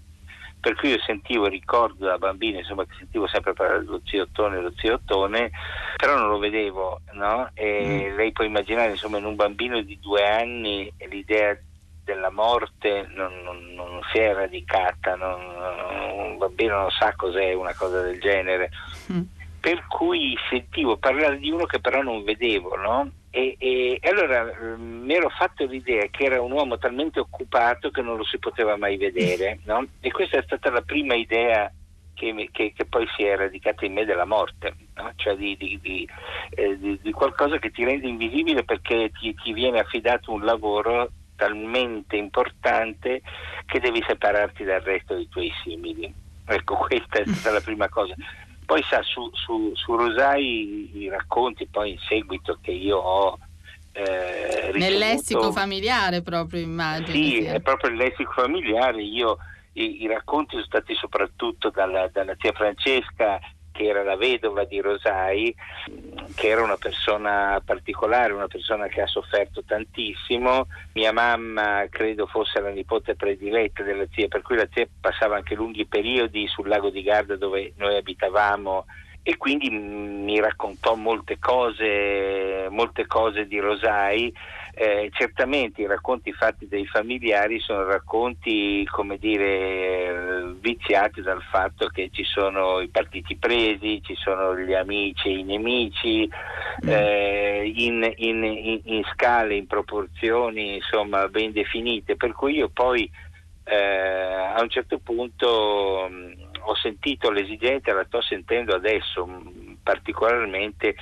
per 0.69 0.77
cui 0.77 0.91
io 0.91 1.01
sentivo, 1.01 1.47
ricordo 1.47 2.05
da 2.05 2.19
bambino, 2.19 2.59
insomma, 2.59 2.85
che 2.85 2.93
sentivo 2.99 3.27
sempre 3.27 3.55
parlare 3.55 3.83
dello 3.85 4.03
zio 4.05 4.25
Ottone, 4.25 4.61
lo 4.61 4.71
zio 4.77 4.95
Ottone, 4.97 5.51
però 5.97 6.15
non 6.15 6.29
lo 6.29 6.37
vedevo, 6.37 7.01
no? 7.13 7.49
E 7.55 8.11
mm. 8.13 8.17
lei 8.17 8.33
può 8.33 8.45
immaginare, 8.45 8.91
insomma, 8.91 9.17
in 9.17 9.25
un 9.25 9.35
bambino 9.35 9.81
di 9.81 9.99
due 9.99 10.29
anni 10.29 10.93
l'idea 11.09 11.59
della 12.05 12.31
morte 12.31 13.09
non, 13.15 13.41
non, 13.43 13.73
non 13.73 14.01
si 14.13 14.19
è 14.19 14.35
radicata, 14.35 15.17
non, 15.17 15.41
un 15.41 16.37
bambino 16.37 16.81
non 16.81 16.91
sa 16.91 17.15
cos'è 17.17 17.55
una 17.55 17.75
cosa 17.75 18.03
del 18.03 18.21
genere. 18.21 18.69
Mm. 19.11 19.23
Per 19.61 19.87
cui 19.87 20.37
sentivo 20.51 20.99
parlare 20.99 21.39
di 21.39 21.51
uno 21.51 21.65
che 21.65 21.81
però 21.81 22.03
non 22.03 22.25
vedevo, 22.25 22.77
no? 22.77 23.11
E, 23.31 23.57
e, 23.59 23.99
e 24.01 24.09
allora 24.09 24.45
mm, 24.45 25.05
mi 25.05 25.15
ero 25.15 25.29
fatto 25.29 25.67
l'idea 25.67 26.07
che 26.11 26.25
era 26.25 26.41
un 26.41 26.53
uomo 26.53 26.79
talmente 26.79 27.21
occupato 27.21 27.91
che 27.91 28.01
non 28.01 28.17
lo 28.17 28.25
si 28.25 28.39
poteva 28.39 28.77
mai 28.77 28.97
vedere, 28.97 29.61
no? 29.67 29.87
E 30.01 30.11
questa 30.11 30.39
è 30.39 30.43
stata 30.43 30.71
la 30.71 30.83
prima 30.83 31.15
idea 31.15 31.71
che, 32.15 32.49
che, 32.51 32.73
che, 32.75 32.85
poi 32.85 33.07
si 33.15 33.25
è 33.25 33.37
radicata 33.37 33.85
in 33.85 33.93
me 33.93 34.05
della 34.05 34.25
morte, 34.25 34.75
no? 34.95 35.13
cioè 35.17 35.37
di, 35.37 35.57
di, 35.57 35.79
di, 35.81 36.09
eh, 36.51 36.77
di, 37.01 37.13
qualcosa 37.13 37.59
che 37.59 37.71
ti 37.71 37.85
rende 37.85 38.09
invisibile 38.09 38.65
perché 38.65 39.13
ti, 39.21 39.33
ti, 39.35 39.53
viene 39.53 39.79
affidato 39.79 40.33
un 40.33 40.45
lavoro 40.45 41.11
talmente 41.37 42.17
importante 42.17 43.23
che 43.67 43.79
devi 43.79 44.03
separarti 44.05 44.65
dal 44.65 44.81
resto 44.81 45.15
dei 45.15 45.29
tuoi 45.29 45.53
simili. 45.63 46.13
Ecco, 46.45 46.75
questa 46.75 47.21
è 47.21 47.27
stata 47.27 47.55
la 47.55 47.61
prima 47.61 47.89
cosa. 47.89 48.15
Poi 48.69 48.83
sa, 48.83 49.03
su, 49.03 49.31
su, 49.33 49.73
su 49.75 49.97
Rosai 49.97 50.91
i 50.93 51.09
racconti 51.09 51.67
poi 51.69 51.93
in 51.93 51.99
seguito 52.07 52.59
che 52.61 52.71
io 52.71 52.99
ho 52.99 53.39
eh, 53.93 54.73
Nel 54.75 54.99
lessico 54.99 55.51
familiare 55.53 56.21
proprio 56.21 56.61
immagino. 56.61 57.13
Sì, 57.13 57.31
sì, 57.31 57.45
è 57.45 57.61
proprio 57.61 57.91
il 57.91 57.97
lessico 57.97 58.31
familiare. 58.33 59.01
Io, 59.01 59.39
i, 59.73 60.03
i 60.03 60.07
racconti 60.07 60.51
sono 60.51 60.65
stati 60.65 60.95
soprattutto 60.95 61.71
dalla, 61.71 62.09
dalla 62.09 62.35
zia 62.39 62.53
Francesca 62.53 63.41
che 63.79 63.85
era 63.85 64.03
la 64.03 64.17
vedova 64.17 64.65
di 64.65 64.81
Rosai, 64.81 65.55
che 66.35 66.49
era 66.49 66.65
una 66.65 66.77
persona 66.77 67.63
particolare, 67.65 68.33
una 68.33 68.49
persona 68.49 68.89
che 68.89 69.03
ha 69.03 69.07
sofferto 69.07 69.63
tantissimo. 69.63 70.67
Mia 70.95 71.13
mamma 71.13 71.87
credo 71.89 72.27
fosse 72.27 72.59
la 72.59 72.71
nipote 72.71 73.15
prediletta 73.15 73.85
della 73.85 74.07
zia, 74.13 74.27
per 74.27 74.43
cui 74.43 74.57
la 74.57 74.67
zia 74.73 74.85
passava 75.01 75.37
anche 75.37 75.55
lunghi 75.55 75.87
periodi 75.87 76.49
sul 76.49 76.67
lago 76.67 76.91
di 76.91 77.05
Garda 77.05 77.37
dove 77.37 77.75
noi 77.77 77.97
abitavamo 77.97 78.87
e 79.23 79.37
quindi 79.37 79.71
mi 79.71 80.41
raccontò 80.41 80.97
molte 80.97 81.39
cose, 81.39 82.67
molte 82.71 83.07
cose 83.07 83.47
di 83.47 83.61
Rosai 83.61 84.35
eh, 84.81 85.11
certamente 85.13 85.83
i 85.83 85.87
racconti 85.87 86.33
fatti 86.33 86.69
dai 86.69 86.87
familiari 86.87 87.59
sono 87.59 87.83
racconti, 87.83 88.87
come 88.89 89.19
dire, 89.19 90.55
viziati 90.61 91.21
dal 91.21 91.43
fatto 91.43 91.89
che 91.89 92.11
ci 92.13 92.23
sono 92.23 92.79
i 92.79 92.87
partiti 92.87 93.37
presi, 93.37 94.01
ci 94.05 94.15
sono 94.15 94.57
gli 94.57 94.75
amici 94.75 95.31
e 95.31 95.39
i 95.39 95.43
nemici, 95.43 96.29
mm. 96.29 96.89
eh, 96.89 97.73
in, 97.75 98.13
in, 98.19 98.45
in, 98.45 98.81
in, 98.85 99.03
scale, 99.13 99.57
in 99.57 99.67
proporzioni 99.67 100.77
insomma 100.77 101.27
ben 101.27 101.51
definite, 101.51 102.15
per 102.15 102.33
cui 102.33 102.55
io 102.55 102.69
poi 102.69 103.11
eh, 103.65 103.75
a 103.75 104.63
un 104.63 104.69
certo 104.71 105.01
punto 105.01 106.07
mh, 106.09 106.15
mm, 106.15 106.33
ho 106.67 106.77
sentito 106.77 107.33
l'esigenza, 107.33 107.93
la 107.93 108.05
sto 108.07 108.23
sentendo 108.23 108.77
adesso 108.77 109.27
mh, 109.27 109.33
mm, 109.33 109.73
particolarmente 109.83 110.95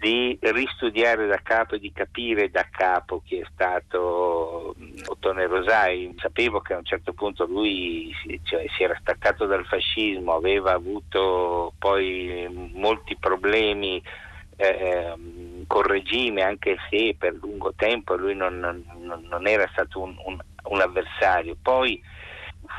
di 0.00 0.38
ristudiare 0.40 1.26
da 1.26 1.40
capo 1.42 1.74
e 1.74 1.78
di 1.78 1.92
capire 1.92 2.50
da 2.50 2.66
capo 2.70 3.20
chi 3.22 3.36
è 3.36 3.46
stato 3.52 4.74
Ottone 5.06 5.46
Rosai. 5.46 6.14
Sapevo 6.16 6.60
che 6.60 6.72
a 6.72 6.78
un 6.78 6.84
certo 6.84 7.12
punto 7.12 7.44
lui 7.44 8.10
si, 8.22 8.40
cioè, 8.42 8.64
si 8.74 8.82
era 8.82 8.96
staccato 8.98 9.44
dal 9.44 9.66
fascismo, 9.66 10.32
aveva 10.32 10.72
avuto 10.72 11.74
poi 11.78 12.48
molti 12.72 13.14
problemi 13.18 14.02
eh, 14.56 15.14
col 15.66 15.84
regime, 15.84 16.42
anche 16.42 16.78
se 16.88 17.14
per 17.18 17.34
lungo 17.34 17.74
tempo 17.76 18.16
lui 18.16 18.34
non, 18.34 18.58
non, 18.58 19.26
non 19.28 19.46
era 19.46 19.68
stato 19.70 20.00
un, 20.00 20.16
un, 20.24 20.38
un 20.64 20.80
avversario. 20.80 21.56
Poi 21.60 22.00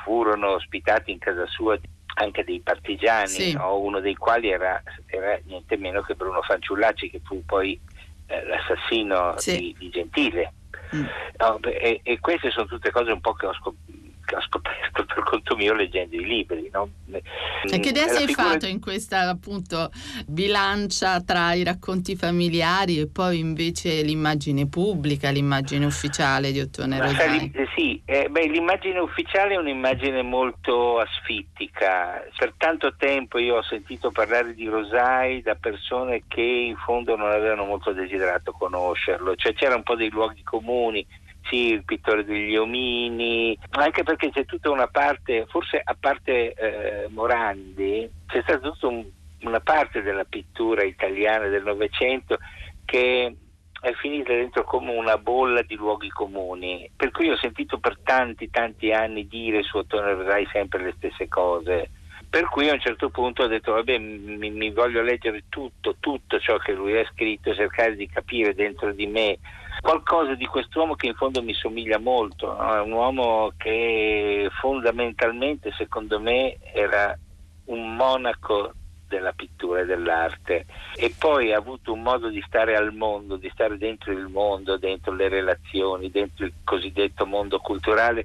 furono 0.04 0.54
ospitati 0.54 1.12
in 1.12 1.20
casa 1.20 1.46
sua 1.46 1.78
anche 2.16 2.44
dei 2.44 2.60
partigiani, 2.60 3.28
sì. 3.28 3.54
no? 3.54 3.78
uno 3.78 4.00
dei 4.00 4.16
quali 4.16 4.50
era, 4.50 4.82
era, 5.06 5.40
niente 5.46 5.78
meno 5.78 6.02
che 6.02 6.16
Bruno 6.16 6.42
Fanciullacci, 6.42 7.10
che 7.10 7.22
fu 7.24 7.44
poi 7.46 7.80
eh, 8.28 8.46
l'assassino 8.46 9.38
sì. 9.38 9.58
di, 9.58 9.76
di, 9.78 9.90
Gentile. 9.90 10.54
Mm. 10.96 11.06
No, 11.38 11.60
e, 11.64 12.02
e, 12.04 12.20
queste 12.20 12.52
sono 12.52 12.66
tutte 12.66 12.92
cose 12.92 13.12
un 13.12 13.22
po' 13.22 13.34
che 13.34 13.46
ho 13.46 13.54
scoperto 13.54 13.91
ho 14.36 14.42
scoperto 14.42 15.06
per 15.06 15.24
conto 15.24 15.56
mio 15.56 15.74
leggendo 15.74 16.16
i 16.16 16.24
libri. 16.24 16.70
No? 16.72 16.90
E 17.10 17.80
che 17.80 17.90
idea 17.90 18.08
si 18.08 18.24
è 18.24 18.26
figura... 18.26 18.50
fatto 18.50 18.66
in 18.66 18.80
questa 18.80 19.30
appunto 19.30 19.92
bilancia 20.26 21.22
tra 21.22 21.54
i 21.54 21.64
racconti 21.64 22.16
familiari 22.16 23.00
e 23.00 23.08
poi 23.08 23.40
invece 23.40 24.02
l'immagine 24.02 24.68
pubblica, 24.68 25.30
l'immagine 25.30 25.86
ufficiale 25.86 26.52
di 26.52 26.60
Ottone 26.60 27.00
Rosai? 27.00 27.52
Sì, 27.76 28.02
eh, 28.06 28.28
beh, 28.30 28.48
l'immagine 28.48 29.00
ufficiale 29.00 29.54
è 29.54 29.58
un'immagine 29.58 30.22
molto 30.22 31.00
asfittica. 31.00 32.24
Per 32.38 32.54
tanto 32.58 32.96
tempo 32.96 33.38
io 33.38 33.58
ho 33.58 33.64
sentito 33.64 34.12
parlare 34.12 34.54
di 34.54 34.68
Rosai 34.68 35.42
da 35.42 35.56
persone 35.56 36.24
che 36.28 36.42
in 36.42 36.76
fondo 36.78 37.16
non 37.16 37.30
avevano 37.30 37.66
molto 37.66 37.92
desiderato 37.92 38.52
conoscerlo, 38.52 39.36
cioè 39.36 39.54
c'era 39.54 39.76
un 39.76 39.84
po' 39.84 39.96
dei 39.96 40.10
luoghi 40.10 40.44
comuni 40.44 41.06
sì, 41.44 41.72
il 41.72 41.84
pittore 41.84 42.24
degli 42.24 42.56
omini, 42.56 43.58
anche 43.72 44.04
perché 44.04 44.32
c'è 44.32 44.46
tutta 44.46 44.70
una 44.70 44.88
parte, 44.88 45.46
forse 45.48 45.82
a 45.84 45.96
parte 46.00 46.54
eh, 46.54 47.08
Morandi, 47.10 48.10
c'è 48.28 48.42
stata 48.44 48.70
tutta 48.70 48.88
un, 48.88 49.06
una 49.42 49.60
parte 49.60 50.02
della 50.02 50.24
pittura 50.24 50.84
italiana 50.84 51.48
del 51.48 51.64
Novecento 51.64 52.38
che 52.86 53.36
è 53.82 53.92
finita 53.94 54.32
dentro 54.32 54.64
come 54.64 54.96
una 54.96 55.18
bolla 55.18 55.64
di 55.64 55.76
luoghi 55.76 56.10
comuni, 56.10 56.90
per 56.96 57.10
cui 57.10 57.30
ho 57.30 57.38
sentito 57.38 57.80
per 57.80 57.98
tanti 58.04 58.50
tanti 58.52 58.92
anni 58.92 59.28
dire 59.28 59.64
su 59.64 59.78
Ottone 59.78 60.14
Rosai 60.14 60.48
sempre 60.52 60.84
le 60.84 60.94
stesse 60.98 61.28
cose. 61.28 61.90
Per 62.32 62.48
cui 62.48 62.70
a 62.70 62.74
un 62.74 62.80
certo 62.80 63.10
punto 63.10 63.44
ho 63.44 63.48
detto, 63.48 63.74
vabbè, 63.74 63.98
mi, 63.98 64.50
mi 64.52 64.72
voglio 64.72 65.02
leggere 65.02 65.44
tutto, 65.50 65.98
tutto 66.00 66.40
ciò 66.40 66.58
che 66.60 66.72
lui 66.72 66.98
ha 66.98 67.06
scritto, 67.12 67.54
cercare 67.54 67.98
di 67.98 68.08
capire 68.08 68.56
dentro 68.56 68.94
di 68.94 69.06
me 69.06 69.38
qualcosa 69.82 70.36
di 70.36 70.46
quest'uomo 70.46 70.96
che 70.96 71.08
in 71.08 71.16
fondo 71.16 71.44
mi 71.44 71.54
somiglia 71.54 71.98
molto, 71.98 72.56
no? 72.56 72.74
è 72.74 72.80
un 72.80 72.94
uomo 72.94 73.52
che 73.58 74.50
fondamentalmente 74.62 75.74
secondo 75.74 76.22
me 76.22 76.56
era 76.74 77.18
un 77.66 77.98
monaco 77.98 78.76
della 79.10 79.34
pittura 79.34 79.82
e 79.82 79.86
dell'arte 79.86 80.66
e 80.96 81.14
poi 81.18 81.52
ha 81.52 81.58
avuto 81.58 81.92
un 81.92 82.02
modo 82.02 82.30
di 82.30 82.42
stare 82.48 82.78
al 82.78 82.94
mondo, 82.94 83.36
di 83.36 83.50
stare 83.54 83.78
dentro 83.78 84.14
il 84.14 84.28
mondo, 84.28 84.78
dentro 84.78 85.14
le 85.14 85.28
relazioni, 85.28 86.10
dentro 86.10 86.46
il 86.46 86.54
cosiddetto 86.64 87.26
mondo 87.26 87.60
culturale 87.60 88.24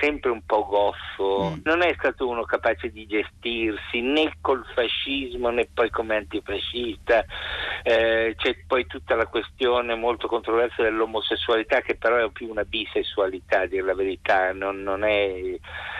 sempre 0.00 0.30
un 0.30 0.42
po' 0.44 0.66
goffo, 0.66 1.54
mm. 1.54 1.60
non 1.64 1.82
è 1.82 1.94
stato 1.98 2.28
uno 2.28 2.44
capace 2.44 2.90
di 2.90 3.06
gestirsi 3.06 4.00
né 4.00 4.32
col 4.40 4.64
fascismo 4.74 5.50
né 5.50 5.68
poi 5.72 5.90
come 5.90 6.16
antifascista, 6.16 7.24
eh, 7.82 8.34
c'è 8.36 8.56
poi 8.66 8.86
tutta 8.86 9.14
la 9.14 9.26
questione 9.26 9.94
molto 9.94 10.28
controversa 10.28 10.82
dell'omosessualità 10.82 11.80
che 11.80 11.96
però 11.96 12.16
è 12.16 12.30
più 12.30 12.48
una 12.48 12.64
bisessualità 12.64 13.60
a 13.60 13.66
dire 13.66 13.82
la 13.82 13.94
verità, 13.94 14.52
non, 14.52 14.82
non 14.82 15.04
è, 15.04 15.58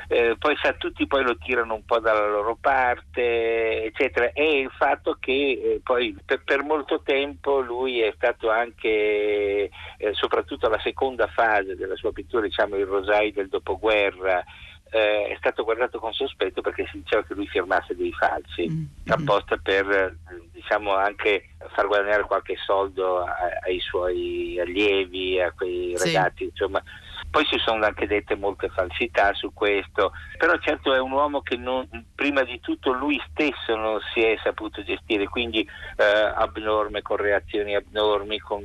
eh, 0.08 0.36
poi 0.38 0.56
sa, 0.60 0.72
tutti 0.74 1.06
poi 1.06 1.22
lo 1.24 1.36
tirano 1.36 1.74
un 1.74 1.84
po' 1.84 1.98
dalla 1.98 2.28
loro 2.28 2.56
parte, 2.60 3.84
eccetera, 3.84 4.30
e 4.32 4.60
il 4.60 4.70
fatto 4.76 5.16
che 5.18 5.32
eh, 5.32 5.80
poi 5.82 6.16
per, 6.24 6.42
per, 6.44 6.62
molto 6.62 7.02
tempo 7.02 7.60
lui 7.60 8.00
è 8.00 8.12
stato 8.16 8.50
anche, 8.50 9.70
eh, 9.98 10.12
soprattutto 10.12 10.66
alla 10.66 10.80
seconda 10.80 11.26
fase 11.28 11.76
della 11.76 11.96
sua 11.96 12.12
pittura, 12.12 12.42
diciamo 12.42 12.76
il 12.76 12.86
Rosai 12.86 13.32
del 13.32 13.48
dopoguerra, 13.48 13.84
guerra 13.86 14.44
eh, 14.90 15.28
è 15.28 15.36
stato 15.38 15.64
guardato 15.64 15.98
con 15.98 16.12
sospetto 16.12 16.60
perché 16.60 16.86
si 16.90 16.98
diceva 16.98 17.22
che 17.22 17.34
lui 17.34 17.46
firmasse 17.46 17.94
dei 17.94 18.12
falsi 18.12 18.68
mm. 18.68 18.84
apposta 19.08 19.56
per 19.56 20.16
diciamo 20.52 20.94
anche 20.94 21.50
far 21.72 21.86
guadagnare 21.86 22.22
qualche 22.24 22.56
soldo 22.56 23.24
ai 23.64 23.78
suoi 23.80 24.58
allievi, 24.60 25.40
a 25.40 25.52
quei 25.52 25.96
sì. 25.96 26.12
ragazzi, 26.12 26.44
insomma 26.44 26.82
poi 27.30 27.44
si 27.50 27.58
sono 27.58 27.84
anche 27.84 28.06
dette 28.06 28.34
molte 28.34 28.68
falsità 28.68 29.34
su 29.34 29.52
questo, 29.52 30.12
però 30.38 30.56
certo 30.58 30.94
è 30.94 30.98
un 30.98 31.12
uomo 31.12 31.42
che 31.42 31.56
non, 31.56 31.86
prima 32.14 32.42
di 32.44 32.60
tutto 32.60 32.92
lui 32.92 33.20
stesso 33.30 33.76
non 33.76 33.98
si 34.14 34.22
è 34.22 34.38
saputo 34.42 34.82
gestire, 34.82 35.26
quindi 35.28 35.60
eh, 35.96 36.32
abnorme, 36.34 37.02
con 37.02 37.16
reazioni 37.18 37.74
abnormi, 37.74 38.38
con 38.38 38.62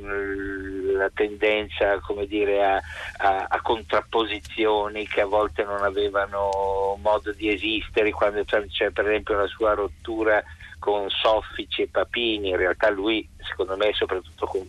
la 1.02 1.10
tendenza 1.12 2.00
dire, 2.26 2.64
a, 2.64 2.80
a, 3.18 3.46
a, 3.48 3.60
contrapposizioni 3.60 5.06
che 5.06 5.20
a 5.20 5.26
volte 5.26 5.64
non 5.64 5.82
avevano 5.82 6.98
modo 7.00 7.32
di 7.32 7.48
esistere, 7.48 8.10
quando 8.10 8.44
c'è 8.44 8.90
per 8.90 9.08
esempio 9.08 9.36
la 9.36 9.46
sua 9.46 9.74
rottura 9.74 10.42
con 10.78 11.08
Soffici 11.10 11.82
e 11.82 11.88
Papini, 11.88 12.50
in 12.50 12.56
realtà 12.56 12.90
lui 12.90 13.28
secondo 13.38 13.76
me 13.76 13.92
soprattutto 13.92 14.46
con 14.46 14.66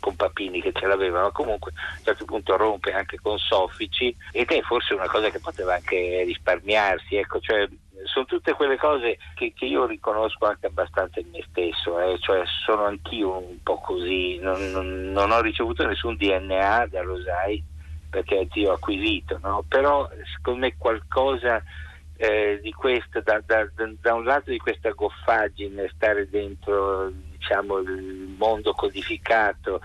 con 0.00 0.16
Papini 0.16 0.60
che 0.60 0.72
ce 0.72 0.86
l'aveva, 0.86 1.22
ma 1.22 1.30
comunque 1.30 1.72
a 1.76 1.96
un 1.98 2.04
certo 2.04 2.24
punto 2.24 2.56
rompe 2.56 2.92
anche 2.92 3.18
con 3.20 3.38
Soffici 3.38 4.16
ed 4.32 4.50
è 4.50 4.60
forse 4.62 4.94
una 4.94 5.06
cosa 5.06 5.28
che 5.28 5.38
poteva 5.38 5.74
anche 5.74 6.22
risparmiarsi, 6.24 7.16
ecco, 7.16 7.38
cioè 7.38 7.68
sono 8.04 8.24
tutte 8.24 8.52
quelle 8.52 8.76
cose 8.76 9.18
che, 9.34 9.52
che, 9.54 9.66
io 9.66 9.86
riconosco 9.86 10.46
anche 10.46 10.66
abbastanza 10.66 11.20
in 11.20 11.28
me 11.30 11.44
stesso, 11.50 12.00
eh? 12.00 12.18
cioè 12.18 12.42
sono 12.64 12.84
anch'io 12.84 13.36
un 13.36 13.62
po' 13.62 13.78
così, 13.78 14.38
non, 14.38 14.70
non, 14.70 15.10
non 15.12 15.30
ho 15.30 15.40
ricevuto 15.40 15.86
nessun 15.86 16.16
DNA 16.16 16.86
da 16.86 17.02
Rosai 17.02 17.62
perché 18.10 18.48
zio 18.50 18.70
ho 18.70 18.74
acquisito, 18.74 19.38
no? 19.42 19.64
però 19.66 20.08
secondo 20.36 20.60
me 20.60 20.74
qualcosa 20.76 21.62
eh, 22.16 22.58
di 22.62 22.72
questo, 22.72 23.20
da, 23.22 23.40
da, 23.46 23.66
da, 24.00 24.14
un 24.14 24.24
lato 24.24 24.50
di 24.50 24.58
questa 24.58 24.90
goffaggine, 24.90 25.90
stare 25.94 26.28
dentro 26.28 27.10
diciamo, 27.10 27.78
il 27.78 28.34
mondo 28.36 28.72
codificato 28.72 29.80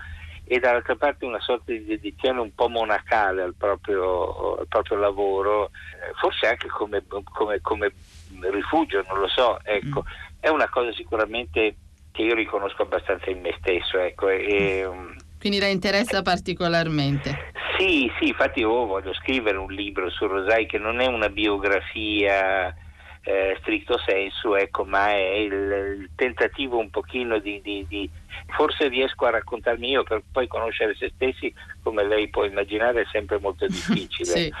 e 0.48 0.60
dall'altra 0.60 0.94
parte 0.94 1.24
una 1.24 1.40
sorta 1.40 1.72
di 1.72 1.84
dedizione 1.84 2.40
un 2.40 2.54
po' 2.54 2.68
monacale 2.68 3.42
al 3.42 3.54
proprio, 3.56 4.58
al 4.58 4.68
proprio 4.68 4.96
lavoro, 4.96 5.66
eh, 5.66 6.12
forse 6.20 6.46
anche 6.46 6.68
come, 6.68 7.02
come, 7.32 7.60
come, 7.60 7.92
rifugio, 8.52 9.02
non 9.08 9.18
lo 9.18 9.28
so, 9.28 9.58
ecco, 9.64 10.04
mm. 10.06 10.38
è 10.40 10.48
una 10.48 10.68
cosa 10.68 10.92
sicuramente 10.92 11.74
che 12.12 12.22
io 12.22 12.34
riconosco 12.34 12.82
abbastanza 12.82 13.28
in 13.28 13.40
me 13.40 13.54
stesso. 13.58 13.98
Ecco, 13.98 14.28
e, 14.28 14.84
mm. 14.86 15.16
quindi 15.40 15.58
la 15.58 15.66
interessa 15.66 16.22
particolarmente? 16.22 17.52
Sì, 17.76 18.10
sì, 18.18 18.28
infatti 18.28 18.60
io 18.60 18.86
voglio 18.86 19.12
scrivere 19.14 19.58
un 19.58 19.72
libro 19.72 20.08
su 20.10 20.26
Rosai 20.26 20.66
che 20.66 20.78
non 20.78 21.00
è 21.00 21.06
una 21.06 21.28
biografia 21.28 22.74
eh, 23.26 23.56
stricto 23.58 23.98
senso, 23.98 24.54
ecco, 24.54 24.84
ma 24.84 25.08
è 25.08 25.34
il, 25.34 25.52
il, 25.52 26.10
tentativo 26.14 26.78
un 26.78 26.90
pochino 26.90 27.40
di, 27.40 27.60
di, 27.60 27.84
di, 27.88 28.08
forse 28.56 28.88
riesco 28.88 29.26
a 29.26 29.30
raccontarmi 29.30 29.90
io 29.90 30.02
per 30.02 30.22
poi 30.30 30.46
conoscere 30.46 30.94
se 30.96 31.10
stessi, 31.14 31.52
come 31.82 32.06
lei 32.06 32.28
può 32.28 32.44
immaginare, 32.44 33.02
è 33.02 33.06
sempre 33.10 33.38
molto 33.38 33.66
difficile. 33.68 34.24
sì. 34.24 34.52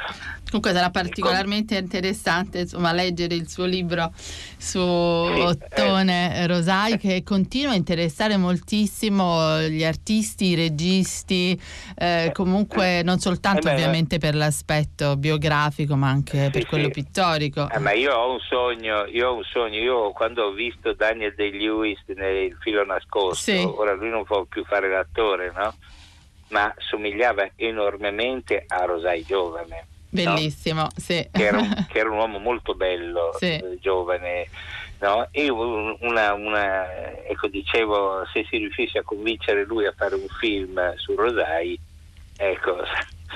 Comunque 0.46 0.72
sarà 0.72 0.90
particolarmente 0.90 1.76
interessante 1.76 2.60
insomma, 2.60 2.92
leggere 2.92 3.34
il 3.34 3.48
suo 3.48 3.64
libro 3.64 4.12
su 4.14 4.78
sì, 4.78 5.40
Ottone 5.40 6.36
eh. 6.36 6.46
Rosai 6.46 6.96
che 6.98 7.22
continua 7.24 7.72
a 7.72 7.74
interessare 7.74 8.36
moltissimo 8.36 9.60
gli 9.62 9.84
artisti, 9.84 10.46
i 10.46 10.54
registi, 10.54 11.60
eh, 11.96 12.30
comunque 12.32 13.02
non 13.02 13.18
soltanto 13.18 13.68
eh 13.68 13.70
beh, 13.70 13.72
ovviamente 13.72 14.18
per 14.18 14.34
l'aspetto 14.34 15.16
biografico 15.16 15.96
ma 15.96 16.08
anche 16.08 16.44
sì, 16.44 16.50
per 16.50 16.66
quello 16.66 16.88
pittorico. 16.90 17.68
Eh, 17.68 17.78
ma 17.78 17.92
io 17.92 18.14
ho 18.14 18.32
un 18.32 18.40
sogno, 18.40 19.04
io 19.06 19.30
ho 19.30 19.34
un 19.34 19.44
sogno, 19.44 19.78
io 19.78 20.12
quando 20.12 20.44
ho 20.44 20.52
visto 20.52 20.92
Daniel 20.92 21.34
Day-Lewis 21.34 21.98
nel 22.14 22.56
filo 22.60 22.84
nascosto, 22.84 23.65
ora 23.74 23.92
lui 23.94 24.10
non 24.10 24.24
può 24.24 24.44
più 24.44 24.64
fare 24.64 24.88
l'attore, 24.88 25.52
no? 25.54 25.74
ma 26.48 26.72
somigliava 26.78 27.50
enormemente 27.56 28.64
a 28.68 28.84
Rosai 28.84 29.24
giovane 29.24 29.86
Bellissimo, 30.08 30.82
no? 30.82 30.90
sì. 30.96 31.28
Che 31.30 31.44
era, 31.44 31.58
un, 31.58 31.86
che 31.88 31.98
era, 31.98 32.10
un, 32.10 32.16
uomo 32.16 32.38
molto 32.38 32.74
bello, 32.74 33.34
sì. 33.38 33.52
Eh, 33.56 33.78
giovane. 33.80 34.48
No? 34.98 35.28
E 35.30 35.50
una, 35.50 36.32
una, 36.32 36.90
ecco, 37.26 37.48
dicevo, 37.48 38.26
se 38.32 38.46
si 38.48 38.56
riuscisse 38.56 38.98
a 38.98 39.02
convincere 39.02 39.64
lui 39.64 39.84
a 39.86 39.92
fare 39.94 40.14
un 40.14 40.26
film 40.40 40.94
su 40.96 41.14
Rosai, 41.14 41.78
ecco, 42.36 42.78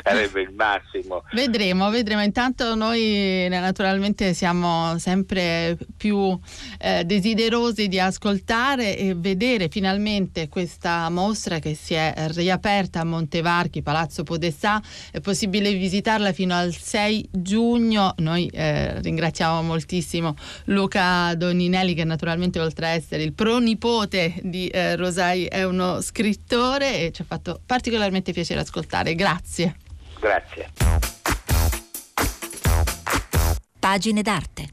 sarebbe 0.02 0.42
il 0.42 0.52
massimo. 0.54 1.22
Vedremo, 1.32 1.90
vedremo. 1.90 2.22
Intanto 2.22 2.74
noi 2.74 3.46
naturalmente 3.48 4.34
siamo 4.34 4.98
sempre 4.98 5.76
più 5.96 6.38
eh, 6.78 7.04
desiderosi 7.04 7.88
di 7.88 7.98
ascoltare 7.98 8.96
e 8.96 9.14
vedere 9.14 9.68
finalmente 9.68 10.48
questa 10.48 11.08
mostra 11.10 11.58
che 11.58 11.74
si 11.74 11.94
è 11.94 12.14
riaperta 12.34 13.00
a 13.00 13.04
Montevarchi, 13.04 13.82
Palazzo 13.82 14.22
Podestà. 14.22 14.82
È 15.10 15.20
possibile 15.20 15.72
visitarla 15.72 16.32
fino 16.32 16.54
al 16.54 16.74
6 16.74 17.28
giugno. 17.30 18.14
Noi 18.18 18.46
eh, 18.48 19.00
ringraziamo 19.00 19.62
moltissimo 19.62 20.34
Luca 20.66 21.34
Doninelli 21.34 21.94
che 21.94 22.04
naturalmente 22.04 22.60
oltre 22.60 22.86
a 22.86 22.90
essere 22.90 23.22
il 23.22 23.32
pronipote 23.32 24.34
di 24.42 24.68
eh, 24.68 24.96
Rosai 24.96 25.46
è 25.46 25.64
uno 25.64 26.00
scrittore 26.00 27.00
e 27.00 27.12
ci 27.12 27.22
ha 27.22 27.24
fatto 27.24 27.60
particolarmente 27.64 28.32
piacere 28.32 28.60
ascoltare. 28.60 29.14
Grazie. 29.14 29.79
Grazie. 30.20 30.68
Pagine 33.80 34.22
d'arte. 34.22 34.68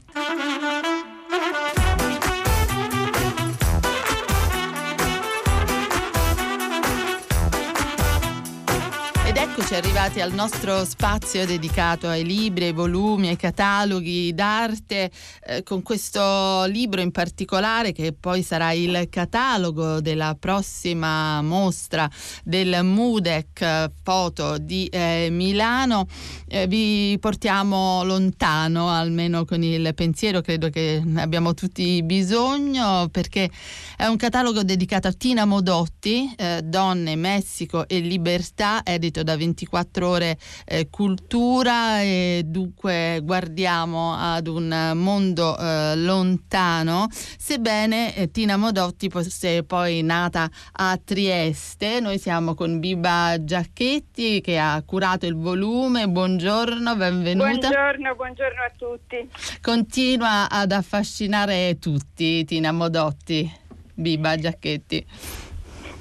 Eccoci 9.70 9.86
arrivati 9.86 10.20
al 10.22 10.32
nostro 10.32 10.82
spazio 10.86 11.44
dedicato 11.44 12.08
ai 12.08 12.24
libri, 12.24 12.66
ai 12.66 12.72
volumi, 12.72 13.28
ai 13.28 13.36
cataloghi 13.36 14.32
d'arte, 14.32 15.10
eh, 15.44 15.62
con 15.62 15.82
questo 15.82 16.64
libro 16.64 17.02
in 17.02 17.10
particolare 17.10 17.92
che 17.92 18.14
poi 18.18 18.42
sarà 18.42 18.72
il 18.72 19.08
catalogo 19.10 20.00
della 20.00 20.34
prossima 20.40 21.42
mostra 21.42 22.08
del 22.42 22.82
Mudec 22.82 23.90
Foto 24.02 24.56
di 24.56 24.86
eh, 24.86 25.28
Milano. 25.30 26.06
Eh, 26.46 26.66
vi 26.66 27.18
portiamo 27.20 28.04
lontano, 28.04 28.88
almeno 28.88 29.44
con 29.44 29.62
il 29.62 29.92
pensiero, 29.94 30.40
credo 30.40 30.70
che 30.70 31.02
ne 31.04 31.20
abbiamo 31.20 31.52
tutti 31.52 32.02
bisogno, 32.02 33.08
perché 33.10 33.50
è 33.98 34.06
un 34.06 34.16
catalogo 34.16 34.62
dedicato 34.62 35.08
a 35.08 35.12
Tina 35.12 35.44
Modotti, 35.44 36.32
eh, 36.38 36.62
Donne, 36.64 37.16
Messico 37.16 37.86
e 37.86 37.98
Libertà, 37.98 38.80
edito 38.82 39.22
da 39.22 39.36
24 39.58 40.08
ore 40.08 40.38
eh, 40.66 40.88
cultura 40.88 42.00
e 42.02 42.42
dunque 42.44 43.20
guardiamo 43.22 44.14
ad 44.14 44.46
un 44.46 44.92
mondo 44.94 45.58
eh, 45.58 45.96
lontano, 45.96 47.08
sebbene 47.10 48.14
eh, 48.14 48.30
Tina 48.30 48.56
Modotti 48.56 49.08
fosse 49.08 49.64
poi 49.64 50.02
nata 50.02 50.48
a 50.72 50.98
Trieste. 51.02 51.98
Noi 52.00 52.18
siamo 52.18 52.54
con 52.54 52.78
Biba 52.78 53.42
Giacchetti 53.42 54.40
che 54.40 54.58
ha 54.58 54.80
curato 54.86 55.26
il 55.26 55.34
volume. 55.34 56.08
Buongiorno, 56.08 56.94
benvenuta. 56.94 57.68
Buongiorno, 57.68 58.14
buongiorno 58.14 58.62
a 58.62 58.72
tutti. 58.76 59.28
Continua 59.60 60.48
ad 60.48 60.70
affascinare 60.70 61.78
tutti 61.80 62.44
Tina 62.44 62.70
Modotti, 62.70 63.50
Biba 63.94 64.36
Giacchetti. 64.36 65.06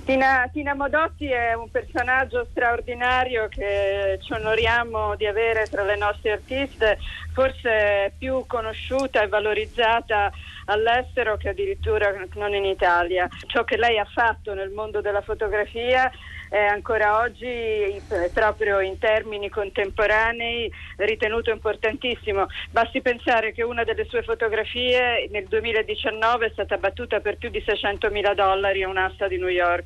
Tina, 0.07 0.49
Tina, 0.53 0.73
Modotti 0.73 1.29
è 1.29 1.53
un 1.53 1.69
personaggio 1.69 2.47
straordinario 2.51 3.49
che 3.49 4.17
ci 4.21 4.31
onoriamo 4.31 5.17
di 5.17 5.25
avere 5.25 5.67
tra 5.67 5.83
le 5.83 5.97
nostre 5.97 6.31
artiste, 6.31 6.97
forse 7.33 8.13
più 8.17 8.45
conosciuta 8.47 9.21
e 9.21 9.27
valorizzata 9.27 10.31
all'estero 10.67 11.35
che 11.35 11.49
addirittura 11.49 12.13
non 12.35 12.53
in 12.53 12.63
Italia. 12.63 13.27
Ciò 13.47 13.65
che 13.65 13.75
lei 13.75 13.99
ha 13.99 14.05
fatto 14.05 14.53
nel 14.53 14.69
mondo 14.69 15.01
della 15.01 15.19
fotografia 15.19 16.09
è 16.49 16.57
ancora 16.57 17.19
oggi 17.19 18.01
proprio 18.33 18.79
in 18.79 18.97
termini 18.97 19.49
contemporanei 19.49 20.71
ritenuto 20.97 21.51
importantissimo. 21.51 22.47
Basti 22.71 23.01
pensare 23.01 23.53
che 23.53 23.63
una 23.63 23.83
delle 23.83 24.05
sue 24.09 24.23
fotografie 24.23 25.27
nel 25.31 25.45
2019 25.47 26.47
è 26.47 26.49
stata 26.51 26.77
battuta 26.77 27.19
per 27.19 27.37
più 27.37 27.49
di 27.49 27.61
600 27.65 28.09
mila 28.09 28.33
dollari 28.33 28.83
a 28.83 28.89
un'asta 28.89 29.27
di 29.27 29.37
New 29.37 29.49
York. 29.49 29.85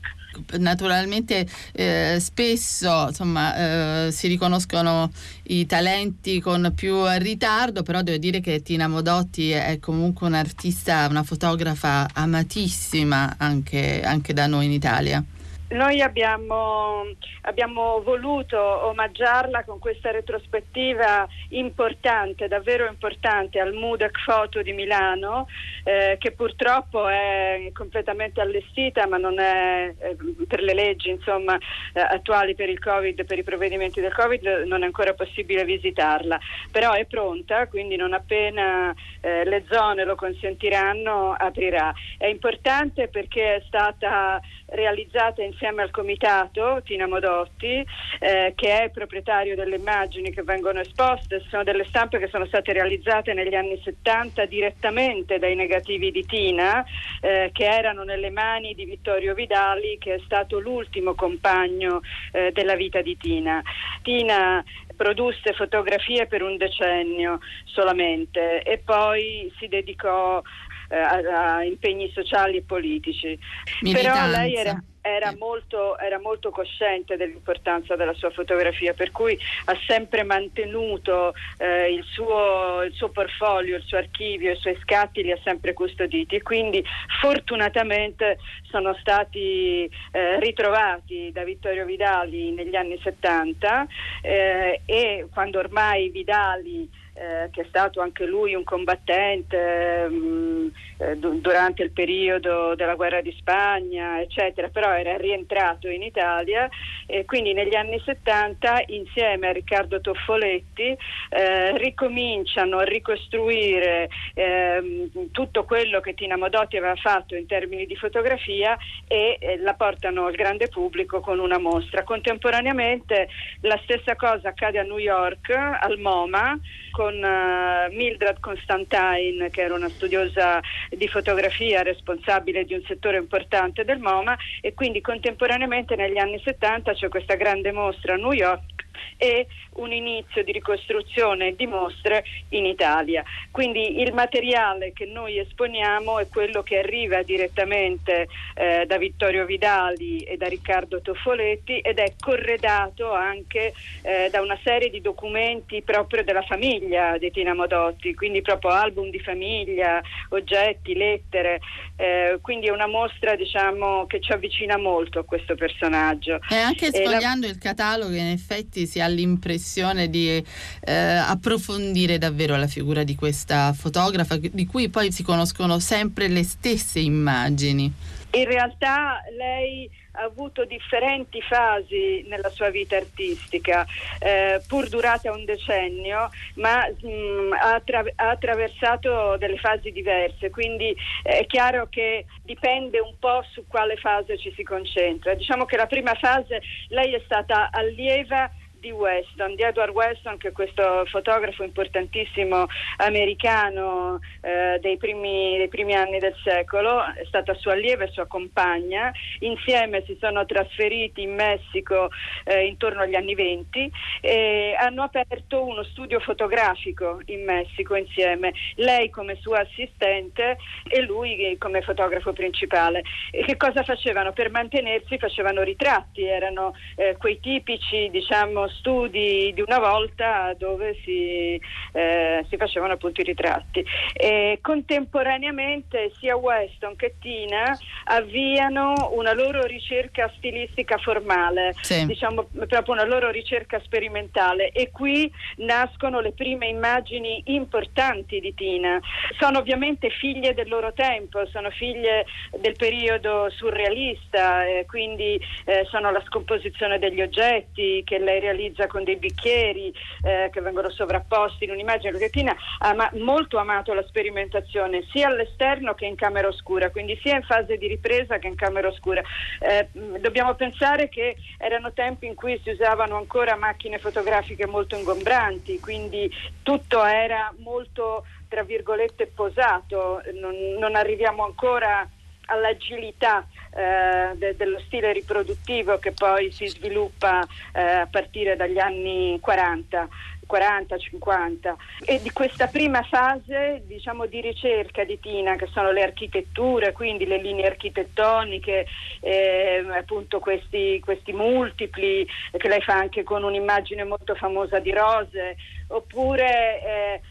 Naturalmente 0.58 1.46
eh, 1.74 2.18
spesso 2.20 3.08
insomma, 3.10 4.08
eh, 4.08 4.12
si 4.12 4.28
riconoscono 4.28 5.12
i 5.44 5.66
talenti 5.66 6.40
con 6.40 6.72
più 6.76 7.06
ritardo, 7.18 7.84
però 7.84 8.02
devo 8.02 8.18
dire 8.18 8.40
che 8.40 8.62
Tina 8.62 8.88
Modotti 8.88 9.52
è 9.52 9.78
comunque 9.80 10.28
un'artista, 10.28 11.08
una 11.10 11.24
fotografa 11.24 12.08
amatissima 12.14 13.36
anche, 13.38 14.02
anche 14.04 14.34
da 14.34 14.48
noi 14.48 14.66
in 14.66 14.72
Italia. 14.72 15.24
Noi 15.72 16.02
abbiamo, 16.02 17.06
abbiamo, 17.44 18.02
voluto 18.02 18.60
omaggiarla 18.60 19.64
con 19.64 19.80
questa 19.80 20.12
retrospettiva 20.12 21.26
importante, 21.50 22.50
davvero 22.50 22.88
importante, 22.88 23.58
al 23.58 23.74
MUDEC 23.74 24.20
Foto 24.20 24.62
di 24.62 24.74
Milano, 24.74 25.48
eh, 25.86 26.18
che 26.20 26.32
purtroppo 26.34 27.08
è 27.08 27.70
completamente 27.74 28.42
allestita, 28.42 29.08
ma 29.08 29.16
non 29.16 29.40
è 29.40 29.94
eh, 29.98 30.18
per 30.46 30.62
le 30.62 30.74
leggi 30.74 31.10
insomma, 31.10 31.58
eh, 31.94 32.02
attuali 32.02 32.54
per 32.54 32.68
il 32.68 32.80
Covid, 32.80 33.24
per 33.24 33.38
i 33.38 33.44
provvedimenti 33.44 34.02
del 34.02 34.14
Covid, 34.14 34.64
non 34.66 34.82
è 34.82 34.86
ancora 34.86 35.14
possibile 35.14 35.64
visitarla. 35.64 36.38
Però 36.70 36.92
è 36.92 37.06
pronta, 37.06 37.68
quindi 37.68 37.96
non 37.96 38.12
appena 38.12 38.94
eh, 39.22 39.46
le 39.46 39.64
zone 39.70 40.04
lo 40.04 40.16
consentiranno 40.16 41.32
aprirà. 41.32 41.94
È 42.18 42.26
importante 42.26 43.08
perché 43.08 43.56
è 43.56 43.64
stata 43.68 44.42
realizzata 44.66 45.42
insieme 45.62 45.84
al 45.84 45.92
comitato 45.92 46.82
Tina 46.84 47.08
Modotti 47.08 47.86
eh, 48.20 48.54
che 48.56 48.84
è 48.84 48.90
proprietario 48.90 49.56
delle 49.56 49.76
immagini 49.76 50.32
che 50.32 50.42
vengono 50.42 50.80
esposte, 50.80 51.44
sono 51.50 51.64
delle 51.64 51.86
stampe 51.86 52.18
che 52.18 52.30
sono 52.30 52.48
state 52.48 52.74
realizzate 52.74 53.34
negli 53.34 53.54
anni 53.54 53.80
70 53.84 54.46
direttamente 54.46 55.38
dai 55.38 55.54
negativi 55.54 56.10
di 56.10 56.26
Tina 56.26 56.84
eh, 57.22 57.52
che 57.54 57.66
erano 57.66 58.02
nelle 58.04 58.32
mani 58.32 58.74
di 58.74 58.86
Vittorio 58.86 59.36
Vidali 59.36 59.98
che 60.00 60.16
è 60.16 60.20
stato 60.26 60.60
l'ultimo 60.60 61.14
compagno 61.14 62.02
eh, 62.32 62.52
della 62.52 62.76
vita 62.76 63.02
di 63.02 63.16
Tina. 63.18 63.62
Tina 64.02 64.64
produsse 64.96 65.54
fotografie 65.54 66.26
per 66.26 66.42
un 66.42 66.58
decennio 66.58 67.40
solamente 67.66 68.64
e 68.64 68.80
poi 68.80 69.52
si 69.60 69.68
dedicò 69.68 70.42
eh, 70.90 70.98
a, 70.98 71.56
a, 71.56 71.64
impegni 71.64 72.12
sociali 72.14 72.58
e 72.58 72.64
politici. 72.64 73.38
Militanza. 73.82 74.26
Però 74.26 74.28
lei 74.28 74.56
era, 74.56 74.84
era 75.02 75.34
molto, 75.38 75.98
era 75.98 76.20
molto, 76.20 76.50
cosciente 76.52 77.18
dell'importanza 77.18 77.96
della 77.96 78.14
sua 78.14 78.30
fotografia, 78.30 78.94
per 78.94 79.12
cui 79.12 79.38
ha 79.66 79.78
sempre 79.88 80.24
mantenuto 80.24 81.34
eh, 81.58 81.92
il, 81.92 82.04
suo, 82.04 82.84
il, 82.84 82.94
suo, 82.94 83.10
portfolio, 83.10 83.78
il 83.78 83.84
suo 83.84 83.98
archivio, 83.98 84.52
i 84.52 84.58
suoi 84.58 84.78
scatti 84.82 85.24
li 85.24 85.32
ha 85.32 85.40
sempre 85.44 85.74
custoditi. 85.74 86.36
E 86.36 86.42
quindi 86.42 86.84
fortunatamente 87.20 88.38
sono 88.70 88.96
stati 89.00 89.90
eh, 90.12 90.40
ritrovati 90.40 91.32
da 91.32 91.44
Vittorio 91.44 91.86
Vidali 91.86 92.52
negli 92.52 92.76
anni 92.76 93.00
70 93.02 93.88
eh, 94.22 94.82
e 94.86 95.28
quando 95.32 95.60
ormai 95.60 96.10
Vidali 96.10 96.90
eh, 97.22 97.50
che 97.52 97.62
è 97.62 97.66
stato 97.68 98.02
anche 98.02 98.26
lui 98.26 98.56
un 98.56 98.64
combattente 98.64 100.08
mh, 100.10 100.16
mm, 100.16 100.68
eh, 100.98 101.18
durante 101.18 101.84
il 101.84 101.92
periodo 101.92 102.74
della 102.74 102.96
guerra 102.96 103.22
di 103.22 103.32
Spagna, 103.38 104.20
eccetera, 104.20 104.70
però 104.70 104.92
era 104.92 105.18
rientrato 105.18 105.88
in 105.88 106.02
Italia 106.02 106.68
e 107.06 107.26
quindi 107.26 107.54
negli 107.54 107.76
anni 107.76 108.02
70 108.04 108.86
insieme 108.88 109.50
a 109.50 109.52
Riccardo 109.52 110.02
Toffoletti 110.02 110.98
eh, 111.30 111.78
ricominciano 111.78 112.78
a 112.80 112.84
ricostruire 112.84 114.10
ehm, 114.34 115.32
tutto 115.32 115.64
quello 115.64 116.00
che 116.00 116.16
Tina 116.16 116.38
Modotti 116.38 116.78
aveva 116.78 116.96
fatto 116.96 117.36
in 117.36 117.46
termini 117.46 117.86
di 117.86 117.96
fotografia 117.96 118.76
e 119.08 119.60
la 119.62 119.74
portano 119.76 120.26
al 120.26 120.34
grande 120.34 120.70
pubblico 120.70 121.20
con 121.20 121.38
una 121.38 121.60
mostra. 121.60 122.04
Contemporaneamente 122.04 123.28
la 123.62 123.80
stessa 123.84 124.16
cosa 124.16 124.50
accade 124.50 124.80
a 124.80 124.84
New 124.84 124.98
York, 124.98 125.50
al 125.50 126.00
MoMA, 126.00 126.60
con 126.92 127.11
uh, 127.16 127.94
Mildred 127.94 128.40
Constantine, 128.40 129.50
che 129.50 129.62
era 129.62 129.74
una 129.74 129.90
studiosa 129.90 130.60
di 130.90 131.08
fotografia 131.08 131.82
responsabile 131.82 132.66
di 132.66 132.74
un 132.74 132.84
settore 132.88 133.18
importante 133.18 133.84
del 133.84 134.00
MoMA 134.00 134.38
e 134.62 134.74
quindi 134.74 135.02
contemporaneamente 135.02 135.96
negli 135.96 136.18
anni 136.18 136.40
70 136.44 136.94
c'è 136.94 137.10
questa 137.10 137.36
grande 137.36 137.72
mostra 137.72 138.14
a 138.14 138.18
New 138.18 138.32
York 138.32 138.81
e 139.18 139.48
un 139.74 139.92
inizio 139.92 140.44
di 140.44 140.52
ricostruzione 140.52 141.56
di 141.56 141.68
mostre 141.68 142.24
in 142.50 142.66
Italia. 142.66 143.24
Quindi 143.52 144.02
il 144.02 144.14
materiale 144.14 144.92
che 144.94 145.06
noi 145.06 145.38
esponiamo 145.40 146.20
è 146.20 146.28
quello 146.28 146.64
che 146.64 146.80
arriva 146.80 147.22
direttamente 147.22 148.28
eh, 148.56 148.86
da 148.86 148.98
Vittorio 148.98 149.46
Vidali 149.46 150.20
e 150.20 150.38
da 150.38 150.48
Riccardo 150.48 151.02
Toffoletti 151.02 151.80
ed 151.80 152.00
è 152.00 152.14
corredato 152.20 153.12
anche 153.12 153.74
eh, 154.02 154.30
da 154.32 154.42
una 154.42 154.58
serie 154.64 154.90
di 154.90 155.02
documenti 155.02 155.82
proprio 155.82 156.24
della 156.24 156.42
famiglia 156.42 157.18
di 157.18 157.32
Tina 157.32 157.54
Modotti, 157.54 158.14
quindi 158.14 158.42
proprio 158.42 158.72
album 158.72 159.10
di 159.10 159.20
famiglia, 159.20 160.02
oggetti, 160.30 160.96
lettere, 160.96 161.60
eh, 161.96 162.40
quindi 162.42 162.68
è 162.68 162.72
una 162.72 162.88
mostra 162.88 163.36
diciamo, 163.36 164.06
che 164.08 164.20
ci 164.20 164.32
avvicina 164.32 164.78
molto 164.78 165.20
a 165.20 165.24
questo 165.24 165.56
personaggio. 165.56 166.40
E 166.50 166.56
anche 166.56 166.88
sfogliando 166.88 167.46
la... 167.46 167.54
il 167.54 167.58
catalogo 167.58 168.16
in 168.16 168.28
effetti 168.28 168.86
si 168.92 169.00
ha 169.00 169.08
l'impressione 169.08 170.10
di 170.10 170.44
eh, 170.82 170.94
approfondire 170.94 172.18
davvero 172.18 172.58
la 172.58 172.68
figura 172.68 173.04
di 173.04 173.16
questa 173.16 173.72
fotografa 173.72 174.36
di 174.36 174.66
cui 174.66 174.90
poi 174.90 175.14
si 175.14 175.24
conoscono 175.24 175.80
sempre 175.80 176.28
le 176.28 176.44
stesse 176.44 177.00
immagini. 177.00 177.92
In 178.34 178.46
realtà 178.46 179.22
lei 179.38 179.90
ha 180.14 180.24
avuto 180.24 180.66
differenti 180.66 181.42
fasi 181.42 182.26
nella 182.28 182.50
sua 182.50 182.70
vita 182.70 182.98
artistica, 182.98 183.86
eh, 184.20 184.62
pur 184.68 184.88
durata 184.90 185.32
un 185.32 185.46
decennio, 185.46 186.30
ma 186.56 186.88
mh, 186.88 187.08
mm, 187.08 187.54
ha, 187.54 187.74
attra- 187.74 188.04
ha, 188.16 188.30
attraversato 188.30 189.38
delle 189.38 189.58
fasi 189.58 189.92
diverse, 189.92 190.50
quindi 190.50 190.96
eh, 191.24 191.40
è 191.40 191.46
chiaro 191.46 191.88
che 191.90 192.26
dipende 192.44 193.00
un 193.00 193.16
po' 193.20 193.44
su 193.52 193.66
quale 193.68 193.96
fase 193.98 194.38
ci 194.38 194.52
si 194.56 194.64
concentra. 194.64 195.34
Diciamo 195.34 195.66
che 195.66 195.78
la 195.78 195.88
prima 195.88 196.14
fase 196.16 196.62
lei 196.90 197.14
è 197.14 197.22
stata 197.26 197.70
allieva 197.72 198.50
di 198.82 198.92
Weston, 198.92 199.56
di 199.56 199.62
Edward 199.62 199.94
Weston, 199.94 200.38
che 200.38 200.50
è 200.50 200.52
questo 200.52 201.06
fotografo 201.06 201.64
importantissimo 201.64 202.66
americano 202.98 204.20
eh, 204.42 204.80
dei, 204.82 204.98
primi, 204.98 205.56
dei, 205.58 205.68
primi, 205.70 205.94
anni 205.94 206.18
del 206.18 206.36
secolo, 206.44 207.06
è 207.06 207.24
stata 207.26 207.54
sua 207.54 207.74
allieva 207.74 208.04
e 208.04 208.12
sua 208.12 208.26
compagna. 208.26 209.12
Insieme 209.40 210.04
si 210.06 210.18
sono 210.20 210.46
trasferiti 210.46 211.22
in 211.22 211.36
Messico 211.36 212.10
eh, 212.44 212.66
intorno 212.66 213.04
agli 213.04 213.16
anni 213.16 213.36
20 213.36 213.92
e 214.20 214.76
hanno 214.78 215.04
aperto 215.04 215.64
uno 215.64 215.84
studio 215.84 216.20
fotografico 216.20 217.22
in 217.26 217.44
Messico 217.44 217.96
insieme, 217.96 218.52
lei 218.76 219.12
come 219.12 219.38
sua 219.40 219.60
assistente 219.60 220.58
e 220.88 221.02
lui 221.02 221.56
come 221.60 221.82
fotografo 221.84 222.34
principale. 222.34 223.04
E 223.30 223.44
che 223.44 223.58
cosa 223.58 223.84
facevano? 223.84 224.34
Per 224.34 224.50
mantenersi 224.50 225.20
facevano 225.20 225.62
ritratti, 225.62 226.24
erano 226.24 226.74
eh, 226.96 227.16
quei 227.18 227.40
tipici, 227.40 228.10
diciamo, 228.10 228.70
studi 228.78 229.52
di 229.54 229.62
una 229.62 229.80
volta 229.80 230.54
dove 230.58 230.98
si, 231.04 231.60
eh, 231.94 232.46
si 232.50 232.58
facevano 232.58 232.94
appunto 232.94 233.22
i 233.22 233.24
ritratti. 233.24 233.84
E 234.14 234.60
contemporaneamente 234.62 236.12
sia 236.20 236.36
Weston 236.36 236.96
che 236.96 237.16
Tina 237.20 237.78
avviano 238.06 239.12
una 239.14 239.34
loro 239.34 239.64
ricerca 239.64 240.32
stilistica 240.38 240.98
formale, 240.98 241.74
sì. 241.82 242.06
diciamo 242.06 242.48
proprio 242.68 242.94
una 242.94 243.06
loro 243.06 243.30
ricerca 243.30 243.80
sperimentale 243.82 244.72
e 244.72 244.90
qui 244.92 245.32
nascono 245.58 246.20
le 246.20 246.32
prime 246.32 246.68
immagini 246.68 247.42
importanti 247.46 248.40
di 248.40 248.54
Tina. 248.54 249.00
Sono 249.38 249.60
ovviamente 249.60 250.10
figlie 250.10 250.54
del 250.54 250.70
loro 250.70 250.94
tempo, 250.94 251.46
sono 251.48 251.70
figlie 251.72 252.26
del 252.60 252.76
periodo 252.76 253.50
surrealista, 253.50 254.66
eh, 254.66 254.86
quindi 254.88 255.40
eh, 255.66 255.86
sono 255.90 256.12
la 256.12 256.22
scomposizione 256.26 257.00
degli 257.00 257.22
oggetti 257.22 258.02
che 258.06 258.20
lei 258.20 258.40
realizza 258.40 258.60
realizza 258.62 258.88
con 258.88 259.04
dei 259.04 259.16
bicchieri 259.16 259.94
eh, 260.22 260.50
che 260.52 260.62
vengono 260.62 260.90
sovrapposti 260.90 261.66
in 261.66 261.72
un'immagine. 261.72 262.12
Lucatina 262.12 262.56
ha 262.80 262.94
ma- 262.94 263.10
molto 263.14 263.58
amato 263.58 263.94
la 263.94 264.04
sperimentazione 264.04 265.06
sia 265.12 265.28
all'esterno 265.28 265.94
che 265.94 266.06
in 266.06 266.16
camera 266.16 266.48
oscura, 266.48 266.92
quindi 266.92 267.20
sia 267.22 267.36
in 267.36 267.44
fase 267.44 267.78
di 267.78 267.88
ripresa 267.88 268.38
che 268.38 268.48
in 268.48 268.56
camera 268.56 268.88
oscura. 268.88 269.22
Eh, 269.60 269.90
dobbiamo 270.20 270.54
pensare 270.56 271.10
che 271.10 271.38
erano 271.58 271.92
tempi 271.94 272.28
in 272.28 272.36
cui 272.36 272.60
si 272.64 272.70
usavano 272.70 273.18
ancora 273.18 273.56
macchine 273.56 273.98
fotografiche 273.98 274.68
molto 274.68 274.96
ingombranti, 274.96 275.80
quindi 275.80 276.32
tutto 276.62 277.04
era 277.04 277.54
molto 277.58 278.26
tra 278.48 278.64
virgolette 278.64 279.28
posato, 279.28 280.22
non, 280.34 280.54
non 280.78 280.96
arriviamo 280.96 281.46
ancora 281.46 282.08
all'agilità 282.52 283.48
eh, 283.74 284.36
de- 284.36 284.56
dello 284.56 284.80
stile 284.86 285.14
riproduttivo 285.14 285.98
che 286.00 286.12
poi 286.12 286.52
si 286.52 286.68
sviluppa 286.68 287.46
eh, 287.74 287.82
a 287.82 288.08
partire 288.08 288.56
dagli 288.56 288.80
anni 288.80 289.40
40. 289.40 290.10
40-50 290.52 291.76
e 292.04 292.22
di 292.22 292.30
questa 292.32 292.68
prima 292.68 293.02
fase 293.04 293.84
diciamo, 293.86 294.26
di 294.26 294.42
ricerca 294.42 295.06
di 295.06 295.18
Tina 295.20 295.56
che 295.56 295.68
sono 295.68 295.92
le 295.92 296.04
architetture, 296.04 296.92
quindi 296.92 297.26
le 297.26 297.38
linee 297.38 297.68
architettoniche, 297.68 298.86
eh, 299.22 299.86
appunto 299.98 300.40
questi, 300.40 301.00
questi 301.00 301.32
multipli 301.32 302.28
che 302.52 302.68
lei 302.68 302.82
fa 302.82 302.96
anche 302.96 303.24
con 303.24 303.44
un'immagine 303.44 304.04
molto 304.04 304.36
famosa 304.36 304.80
di 304.80 304.92
rose, 304.92 305.56
oppure 305.88 306.84
eh, 306.84 307.22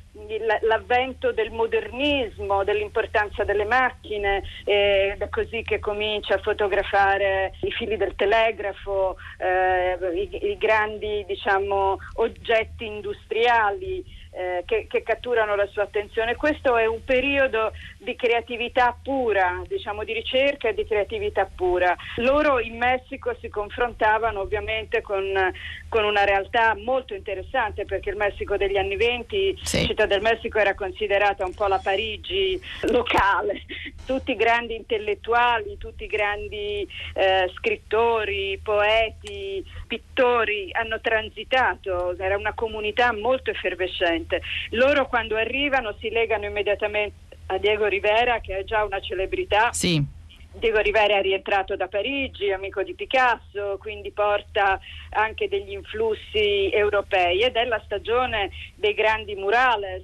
l'avvento 0.63 1.33
del 1.33 1.51
modernismo, 1.51 2.65
dell'importanza 2.65 3.45
delle 3.45 3.65
macchine, 3.65 4.43
è 4.65 5.17
così 5.31 5.63
che 5.63 5.79
comincia 5.79 6.35
a 6.35 6.39
fotografare 6.39 7.53
i 7.63 7.71
fili 7.71 7.97
del 7.97 8.15
telegrafo, 8.15 9.17
eh, 9.39 9.99
i, 10.15 10.51
i, 10.51 10.59
grandi 10.59 11.25
diciamo, 11.27 11.99
oggetti 12.15 12.87
industriali 12.87 14.05
eh, 14.33 14.63
che, 14.65 14.87
che, 14.89 15.03
catturano 15.03 15.57
la 15.57 15.67
sua 15.67 15.83
attenzione. 15.83 16.37
Questo 16.37 16.77
è 16.77 16.87
un 16.87 17.03
periodo 17.05 17.73
di 18.03 18.17
creatività 18.17 18.97
pura, 19.01 19.63
diciamo 19.69 20.05
di 20.05 20.15
ricerca 20.15 20.69
e 20.69 20.75
di 20.75 20.87
creatività 20.87 21.45
pura. 21.55 21.95
Loro 22.17 22.59
in 22.59 22.79
Messico 22.79 23.37
si 23.41 23.51
confrontavano 23.51 24.41
ovviamente 24.41 25.03
con, 25.03 25.23
con 25.89 26.05
una 26.05 26.25
realtà 26.25 26.75
molto 26.83 27.15
interessante 27.15 27.85
perché 27.85 28.11
il 28.11 28.17
Messico 28.17 28.57
degli 28.57 28.79
anni 28.79 28.97
20, 28.97 29.59
sì. 29.63 29.85
Città 29.85 30.07
del 30.07 30.23
Messico 30.23 30.59
era 30.59 30.75
considerata 30.75 31.45
un 31.45 31.53
po' 31.53 31.67
la 31.67 31.79
Parigi 31.79 32.59
locale, 32.89 33.65
tutti 34.07 34.35
grandi 34.35 34.77
intellettuali, 34.77 35.77
tutti 35.77 36.07
grandi 36.07 36.89
eh, 37.15 37.51
scrittori, 37.55 38.59
poeti, 38.63 39.63
pittori 39.87 40.71
hanno 40.73 41.01
transitato, 41.01 42.17
era 42.17 42.39
una 42.39 42.55
comunità 42.55 43.13
molto 43.13 43.51
effervescente. 43.51 44.41
Loro 44.71 45.07
quando 45.07 45.37
arrivano 45.37 45.95
si 46.01 46.09
legano 46.09 46.47
immediatamente 46.47 47.29
a 47.51 47.59
Diego 47.59 47.87
Rivera 47.87 48.41
che 48.41 48.59
è 48.59 48.65
già 48.65 48.85
una 48.85 49.01
celebrità. 49.01 49.73
Sì 49.73 50.19
Diego 50.53 50.81
Rivera 50.81 51.17
è 51.17 51.23
rientrato 51.23 51.77
da 51.77 51.87
Parigi, 51.87 52.51
amico 52.51 52.83
di 52.83 52.95
Picasso, 52.95 53.79
quindi 53.79 54.11
porta 54.11 54.81
anche 55.11 55.49
degli 55.49 55.71
influssi 55.71 56.69
europei 56.73 57.43
ed 57.43 57.55
è 57.55 57.65
la 57.65 57.81
stagione 57.85 58.51
dei 58.75 58.95
grandi 58.95 59.37
murales 59.37 60.03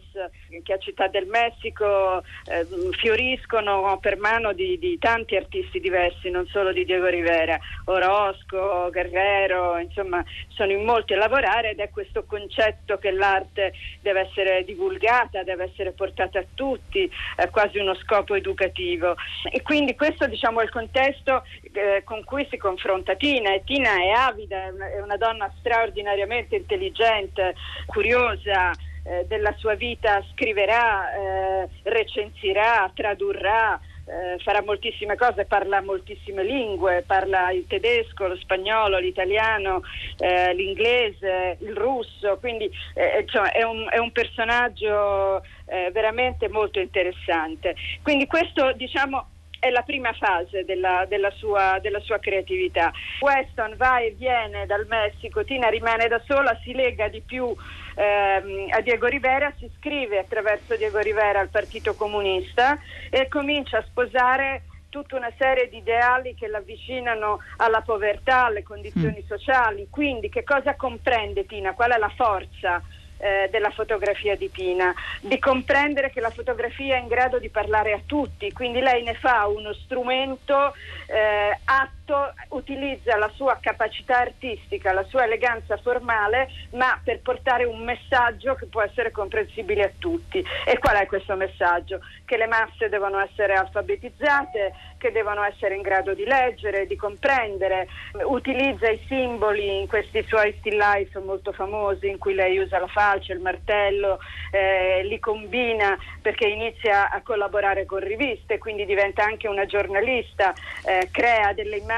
che 0.62 0.72
a 0.72 0.78
Città 0.78 1.08
del 1.08 1.26
Messico 1.26 2.22
eh, 2.46 2.66
fioriscono 2.92 3.98
per 4.00 4.18
mano 4.18 4.52
di, 4.52 4.78
di, 4.78 4.98
tanti 4.98 5.36
artisti 5.36 5.80
diversi, 5.80 6.30
non 6.30 6.46
solo 6.46 6.72
di 6.72 6.84
Diego 6.84 7.06
Rivera, 7.06 7.58
Orozco, 7.84 8.88
Guerrero, 8.90 9.78
insomma 9.78 10.24
sono 10.48 10.72
in 10.72 10.84
molti 10.84 11.14
a 11.14 11.18
lavorare 11.18 11.70
ed 11.70 11.80
è 11.80 11.90
questo 11.90 12.24
concetto 12.24 12.98
che 12.98 13.10
l'arte 13.10 13.72
deve 14.00 14.20
essere 14.20 14.64
divulgata, 14.64 15.42
deve 15.42 15.64
essere 15.64 15.92
portata 15.92 16.38
a 16.38 16.44
tutti, 16.54 17.10
è 17.34 17.48
quasi 17.50 17.78
uno 17.78 17.94
scopo 17.94 18.34
educativo. 18.34 19.16
E 19.50 19.62
quindi 19.62 19.94
questo 19.94 20.26
diciamo, 20.26 20.60
è 20.60 20.64
il 20.64 20.70
contesto 20.70 21.44
eh, 21.72 22.02
con 22.04 22.24
cui 22.24 22.46
si 22.50 22.56
confronta 22.56 23.16
Tina 23.16 23.52
e 23.52 23.62
Tina 23.64 23.96
è 23.96 24.10
avida, 24.10 24.64
è 24.64 24.68
una, 24.70 24.90
è 24.90 25.00
una 25.00 25.16
donna 25.16 25.52
straordinariamente 25.58 26.56
intelligente, 26.56 27.54
curiosa, 27.86 28.72
eh, 29.06 29.24
della 29.26 29.54
sua 29.56 29.74
vita 29.74 30.24
scriverà, 30.32 31.14
eh, 31.14 31.68
recensirà, 31.84 32.90
tradurrà. 32.94 33.80
Eh, 34.08 34.38
farà 34.44 34.62
moltissime 34.62 35.16
cose, 35.16 35.46
parla 35.46 35.82
moltissime 35.82 36.44
lingue, 36.44 37.02
parla 37.04 37.50
il 37.50 37.66
tedesco, 37.66 38.28
lo 38.28 38.36
spagnolo, 38.36 38.98
l'italiano, 38.98 39.82
eh, 40.18 40.54
l'inglese, 40.54 41.56
il 41.58 41.74
russo, 41.74 42.36
quindi 42.38 42.70
eh, 42.94 43.22
insomma, 43.22 43.50
è, 43.50 43.64
un, 43.64 43.84
è, 43.90 43.98
un, 43.98 44.12
personaggio 44.12 45.42
eh, 45.64 45.90
veramente 45.90 46.48
molto 46.48 46.78
interessante. 46.78 47.74
Quindi 48.00 48.28
questo 48.28 48.70
diciamo 48.74 49.26
è 49.66 49.70
la 49.70 49.82
prima 49.82 50.12
fase 50.12 50.64
della, 50.64 51.04
della, 51.08 51.30
sua, 51.30 51.78
della, 51.80 52.00
sua, 52.00 52.18
creatività. 52.18 52.92
Weston 53.20 53.74
va 53.76 53.98
e 53.98 54.14
viene 54.16 54.66
dal 54.66 54.86
Messico, 54.86 55.44
Tina 55.44 55.68
rimane 55.68 56.08
da 56.08 56.20
sola, 56.26 56.58
si 56.62 56.72
lega 56.72 57.08
di 57.08 57.20
più 57.20 57.54
ehm, 57.94 58.68
a 58.70 58.80
Diego 58.80 59.06
Rivera, 59.06 59.52
si 59.58 59.66
iscrive 59.66 60.18
attraverso 60.18 60.76
Diego 60.76 60.98
Rivera 60.98 61.40
al 61.40 61.48
Partito 61.48 61.94
Comunista 61.94 62.78
e 63.10 63.28
comincia 63.28 63.78
a 63.78 63.84
sposare 63.86 64.62
tutta 64.88 65.16
una 65.16 65.32
serie 65.36 65.68
di 65.68 65.78
ideali 65.78 66.34
che 66.34 66.46
l'avvicinano 66.46 67.40
alla 67.58 67.82
povertà, 67.82 68.46
alle 68.46 68.62
condizioni 68.62 69.22
mm. 69.22 69.26
sociali. 69.26 69.88
Quindi 69.90 70.28
che 70.28 70.42
cosa 70.42 70.74
comprende 70.74 71.44
Tina? 71.44 71.74
Qual 71.74 71.90
è 71.90 71.98
la 71.98 72.12
forza? 72.16 72.82
Eh, 73.18 73.48
della 73.50 73.70
fotografia 73.70 74.36
di 74.36 74.48
Pina, 74.48 74.94
di 75.20 75.38
comprendere 75.38 76.10
che 76.10 76.20
la 76.20 76.30
fotografia 76.30 76.96
è 76.96 77.00
in 77.00 77.08
grado 77.08 77.38
di 77.38 77.48
parlare 77.48 77.92
a 77.92 78.00
tutti, 78.04 78.52
quindi 78.52 78.80
lei 78.80 79.02
ne 79.02 79.14
fa 79.14 79.46
uno 79.46 79.72
strumento 79.72 80.74
eh, 81.06 81.58
atto 81.64 81.95
molto 82.06 82.34
utilizza 82.50 83.16
la 83.16 83.30
sua 83.34 83.58
capacità 83.60 84.20
artistica, 84.20 84.92
la 84.92 85.04
sua 85.04 85.24
eleganza 85.24 85.76
formale, 85.76 86.48
ma 86.72 86.98
per 87.02 87.20
portare 87.20 87.64
un 87.64 87.82
messaggio 87.82 88.54
che 88.54 88.66
può 88.66 88.82
essere 88.82 89.10
comprensibile 89.10 89.82
a 89.82 89.90
tutti. 89.98 90.44
E 90.64 90.78
qual 90.78 90.96
è 90.96 91.06
questo 91.06 91.34
messaggio? 91.34 92.00
Che 92.24 92.36
le 92.36 92.46
masse 92.46 92.88
devono 92.88 93.18
essere 93.18 93.54
alfabetizzate, 93.54 94.72
che 94.98 95.10
devono 95.10 95.42
essere 95.42 95.74
in 95.74 95.82
grado 95.82 96.14
di 96.14 96.24
leggere, 96.24 96.86
di 96.86 96.96
comprendere, 96.96 97.88
utilizza 98.24 98.88
i 98.88 99.02
simboli 99.08 99.80
in 99.80 99.88
questi 99.88 100.22
suoi 100.26 100.54
still 100.58 100.78
life 100.78 101.18
molto 101.18 101.52
famosi 101.52 102.08
in 102.08 102.18
cui 102.18 102.34
lei 102.34 102.58
usa 102.58 102.78
la 102.78 102.86
falce, 102.86 103.32
il 103.32 103.40
martello, 103.40 104.18
eh, 104.52 105.02
li 105.04 105.18
combina 105.18 105.98
perché 106.22 106.46
inizia 106.46 107.10
a 107.10 107.20
collaborare 107.22 107.84
con 107.84 107.98
riviste, 107.98 108.58
quindi 108.58 108.84
diventa 108.86 109.24
anche 109.24 109.48
una 109.48 109.66
giornalista, 109.66 110.54
eh, 110.84 111.08
crea 111.10 111.52
delle 111.52 111.76
immagini 111.76 111.94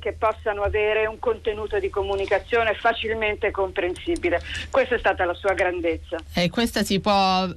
che 0.00 0.12
possano 0.12 0.62
avere 0.62 1.06
un 1.06 1.18
contenuto 1.18 1.78
di 1.78 1.88
comunicazione 1.88 2.74
facilmente 2.74 3.50
comprensibile. 3.50 4.40
Questa 4.70 4.96
è 4.96 4.98
stata 4.98 5.24
la 5.24 5.34
sua 5.34 5.54
grandezza. 5.54 6.18
E 6.34 6.50
questa 6.50 6.82
si 6.82 7.00
può 7.00 7.48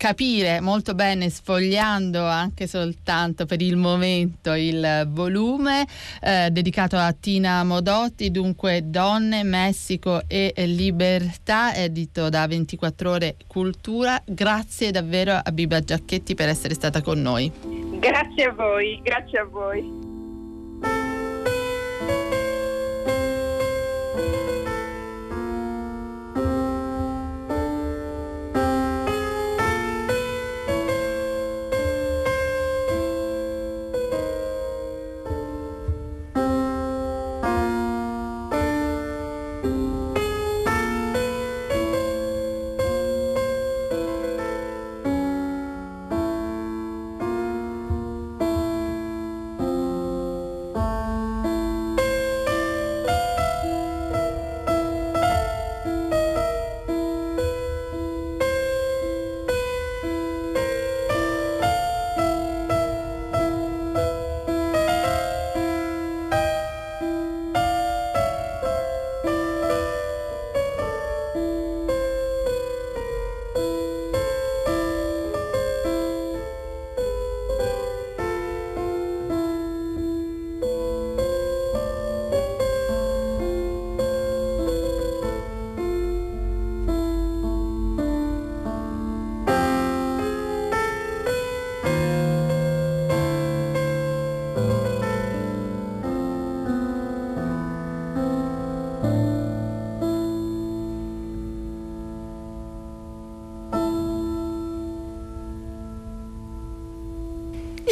capire 0.00 0.62
molto 0.62 0.94
bene 0.94 1.28
sfogliando 1.28 2.24
anche 2.24 2.66
soltanto 2.66 3.44
per 3.44 3.60
il 3.60 3.76
momento 3.76 4.54
il 4.54 5.06
volume 5.08 5.86
eh, 6.22 6.48
dedicato 6.50 6.96
a 6.96 7.12
Tina 7.12 7.62
Modotti, 7.64 8.30
dunque 8.30 8.80
Donne, 8.82 9.44
Messico 9.44 10.22
e 10.26 10.54
Libertà, 10.56 11.74
edito 11.74 12.30
da 12.30 12.46
24 12.46 13.10
ore 13.10 13.36
Cultura. 13.46 14.18
Grazie 14.24 14.90
davvero 14.90 15.38
a 15.42 15.52
Biba 15.52 15.80
Giacchetti 15.80 16.34
per 16.34 16.48
essere 16.48 16.72
stata 16.72 17.02
con 17.02 17.20
noi. 17.20 17.52
Grazie 17.98 18.44
a 18.44 18.52
voi, 18.52 19.00
grazie 19.02 19.38
a 19.38 19.44
voi. 19.44 20.09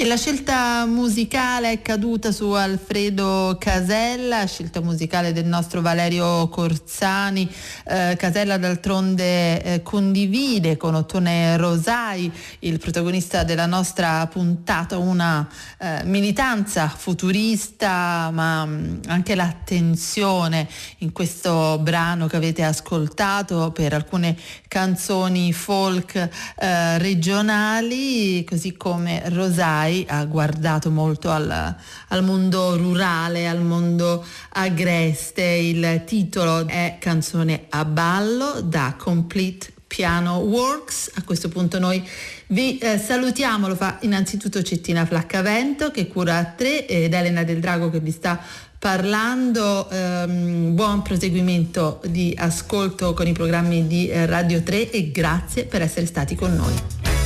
La 0.07 0.17
scelta 0.17 0.87
musicale 0.87 1.73
è 1.73 1.83
caduta 1.83 2.31
su 2.31 2.51
Alfredo 2.51 3.57
Casella, 3.59 4.47
scelta 4.47 4.81
musicale 4.81 5.33
del 5.33 5.47
nostro 5.47 5.81
Valerio 5.81 6.49
Corzani. 6.49 7.51
Eh, 7.85 8.15
Casella 8.17 8.59
d'altronde 8.59 9.63
eh, 9.63 9.83
condivide 9.83 10.77
con 10.77 10.95
Ottone 10.95 11.57
Rosai, 11.57 12.31
il 12.61 12.79
protagonista 12.79 13.43
della 13.43 13.67
nostra 13.67 14.25
puntata, 14.29 14.99
una 14.99 15.49
eh, 15.79 16.05
militanza 16.05 16.87
futurista, 16.89 18.31
ma 18.33 18.65
mh, 18.65 18.71
mm, 18.71 19.01
anche 19.09 19.35
l'attenzione 19.35 20.69
in 20.99 21.11
questo 21.11 21.79
brano 21.83 22.29
che 22.29 22.37
avete 22.37 22.63
ascoltato 22.63 23.73
per 23.73 23.95
alcune 23.95 24.37
canzoni 24.69 25.53
folk 25.53 26.15
eh, 26.15 26.99
regionali, 26.99 28.45
così 28.45 28.77
come 28.77 29.23
Rosai 29.31 29.87
ha 30.07 30.25
guardato 30.25 30.91
molto 30.91 31.31
al, 31.31 31.77
al 32.09 32.25
mondo 32.25 32.77
rurale, 32.77 33.49
al 33.49 33.63
mondo 33.63 34.25
agreste. 34.51 35.43
Il 35.43 36.03
titolo 36.05 36.67
è 36.67 36.97
Canzone 36.99 37.67
a 37.71 37.85
ballo 37.85 38.61
da 38.61 38.95
Complete 38.97 39.73
Piano 39.89 40.37
Works. 40.37 41.13
A 41.15 41.23
questo 41.25 41.49
punto 41.49 41.79
noi 41.79 42.07
vi 42.49 42.79
eh, 42.79 42.99
salutiamo, 42.99 43.67
lo 43.67 43.75
fa 43.75 43.99
innanzitutto 44.03 44.63
Cettina 44.63 45.07
Flaccavento 45.07 45.91
che 45.91 46.07
cura 46.07 46.55
tre 46.57 46.87
ed 46.87 47.13
Elena 47.15 47.43
Del 47.43 47.59
Drago 47.59 47.91
che 47.91 48.01
vi 48.01 48.13
sta 48.13 48.39
parlando. 48.79 49.89
Um, 49.91 50.75
buon 50.75 51.03
proseguimento 51.03 52.01
di 52.07 52.35
ascolto 52.39 53.15
con 53.15 53.27
i 53.27 53.33
programmi 53.33 53.87
di 53.87 54.09
eh, 54.09 54.27
Radio 54.27 54.63
3 54.63 54.91
e 54.91 55.11
grazie 55.11 55.65
per 55.65 55.83
essere 55.83 56.07
stati 56.07 56.35
con 56.37 56.55
noi. 56.55 57.18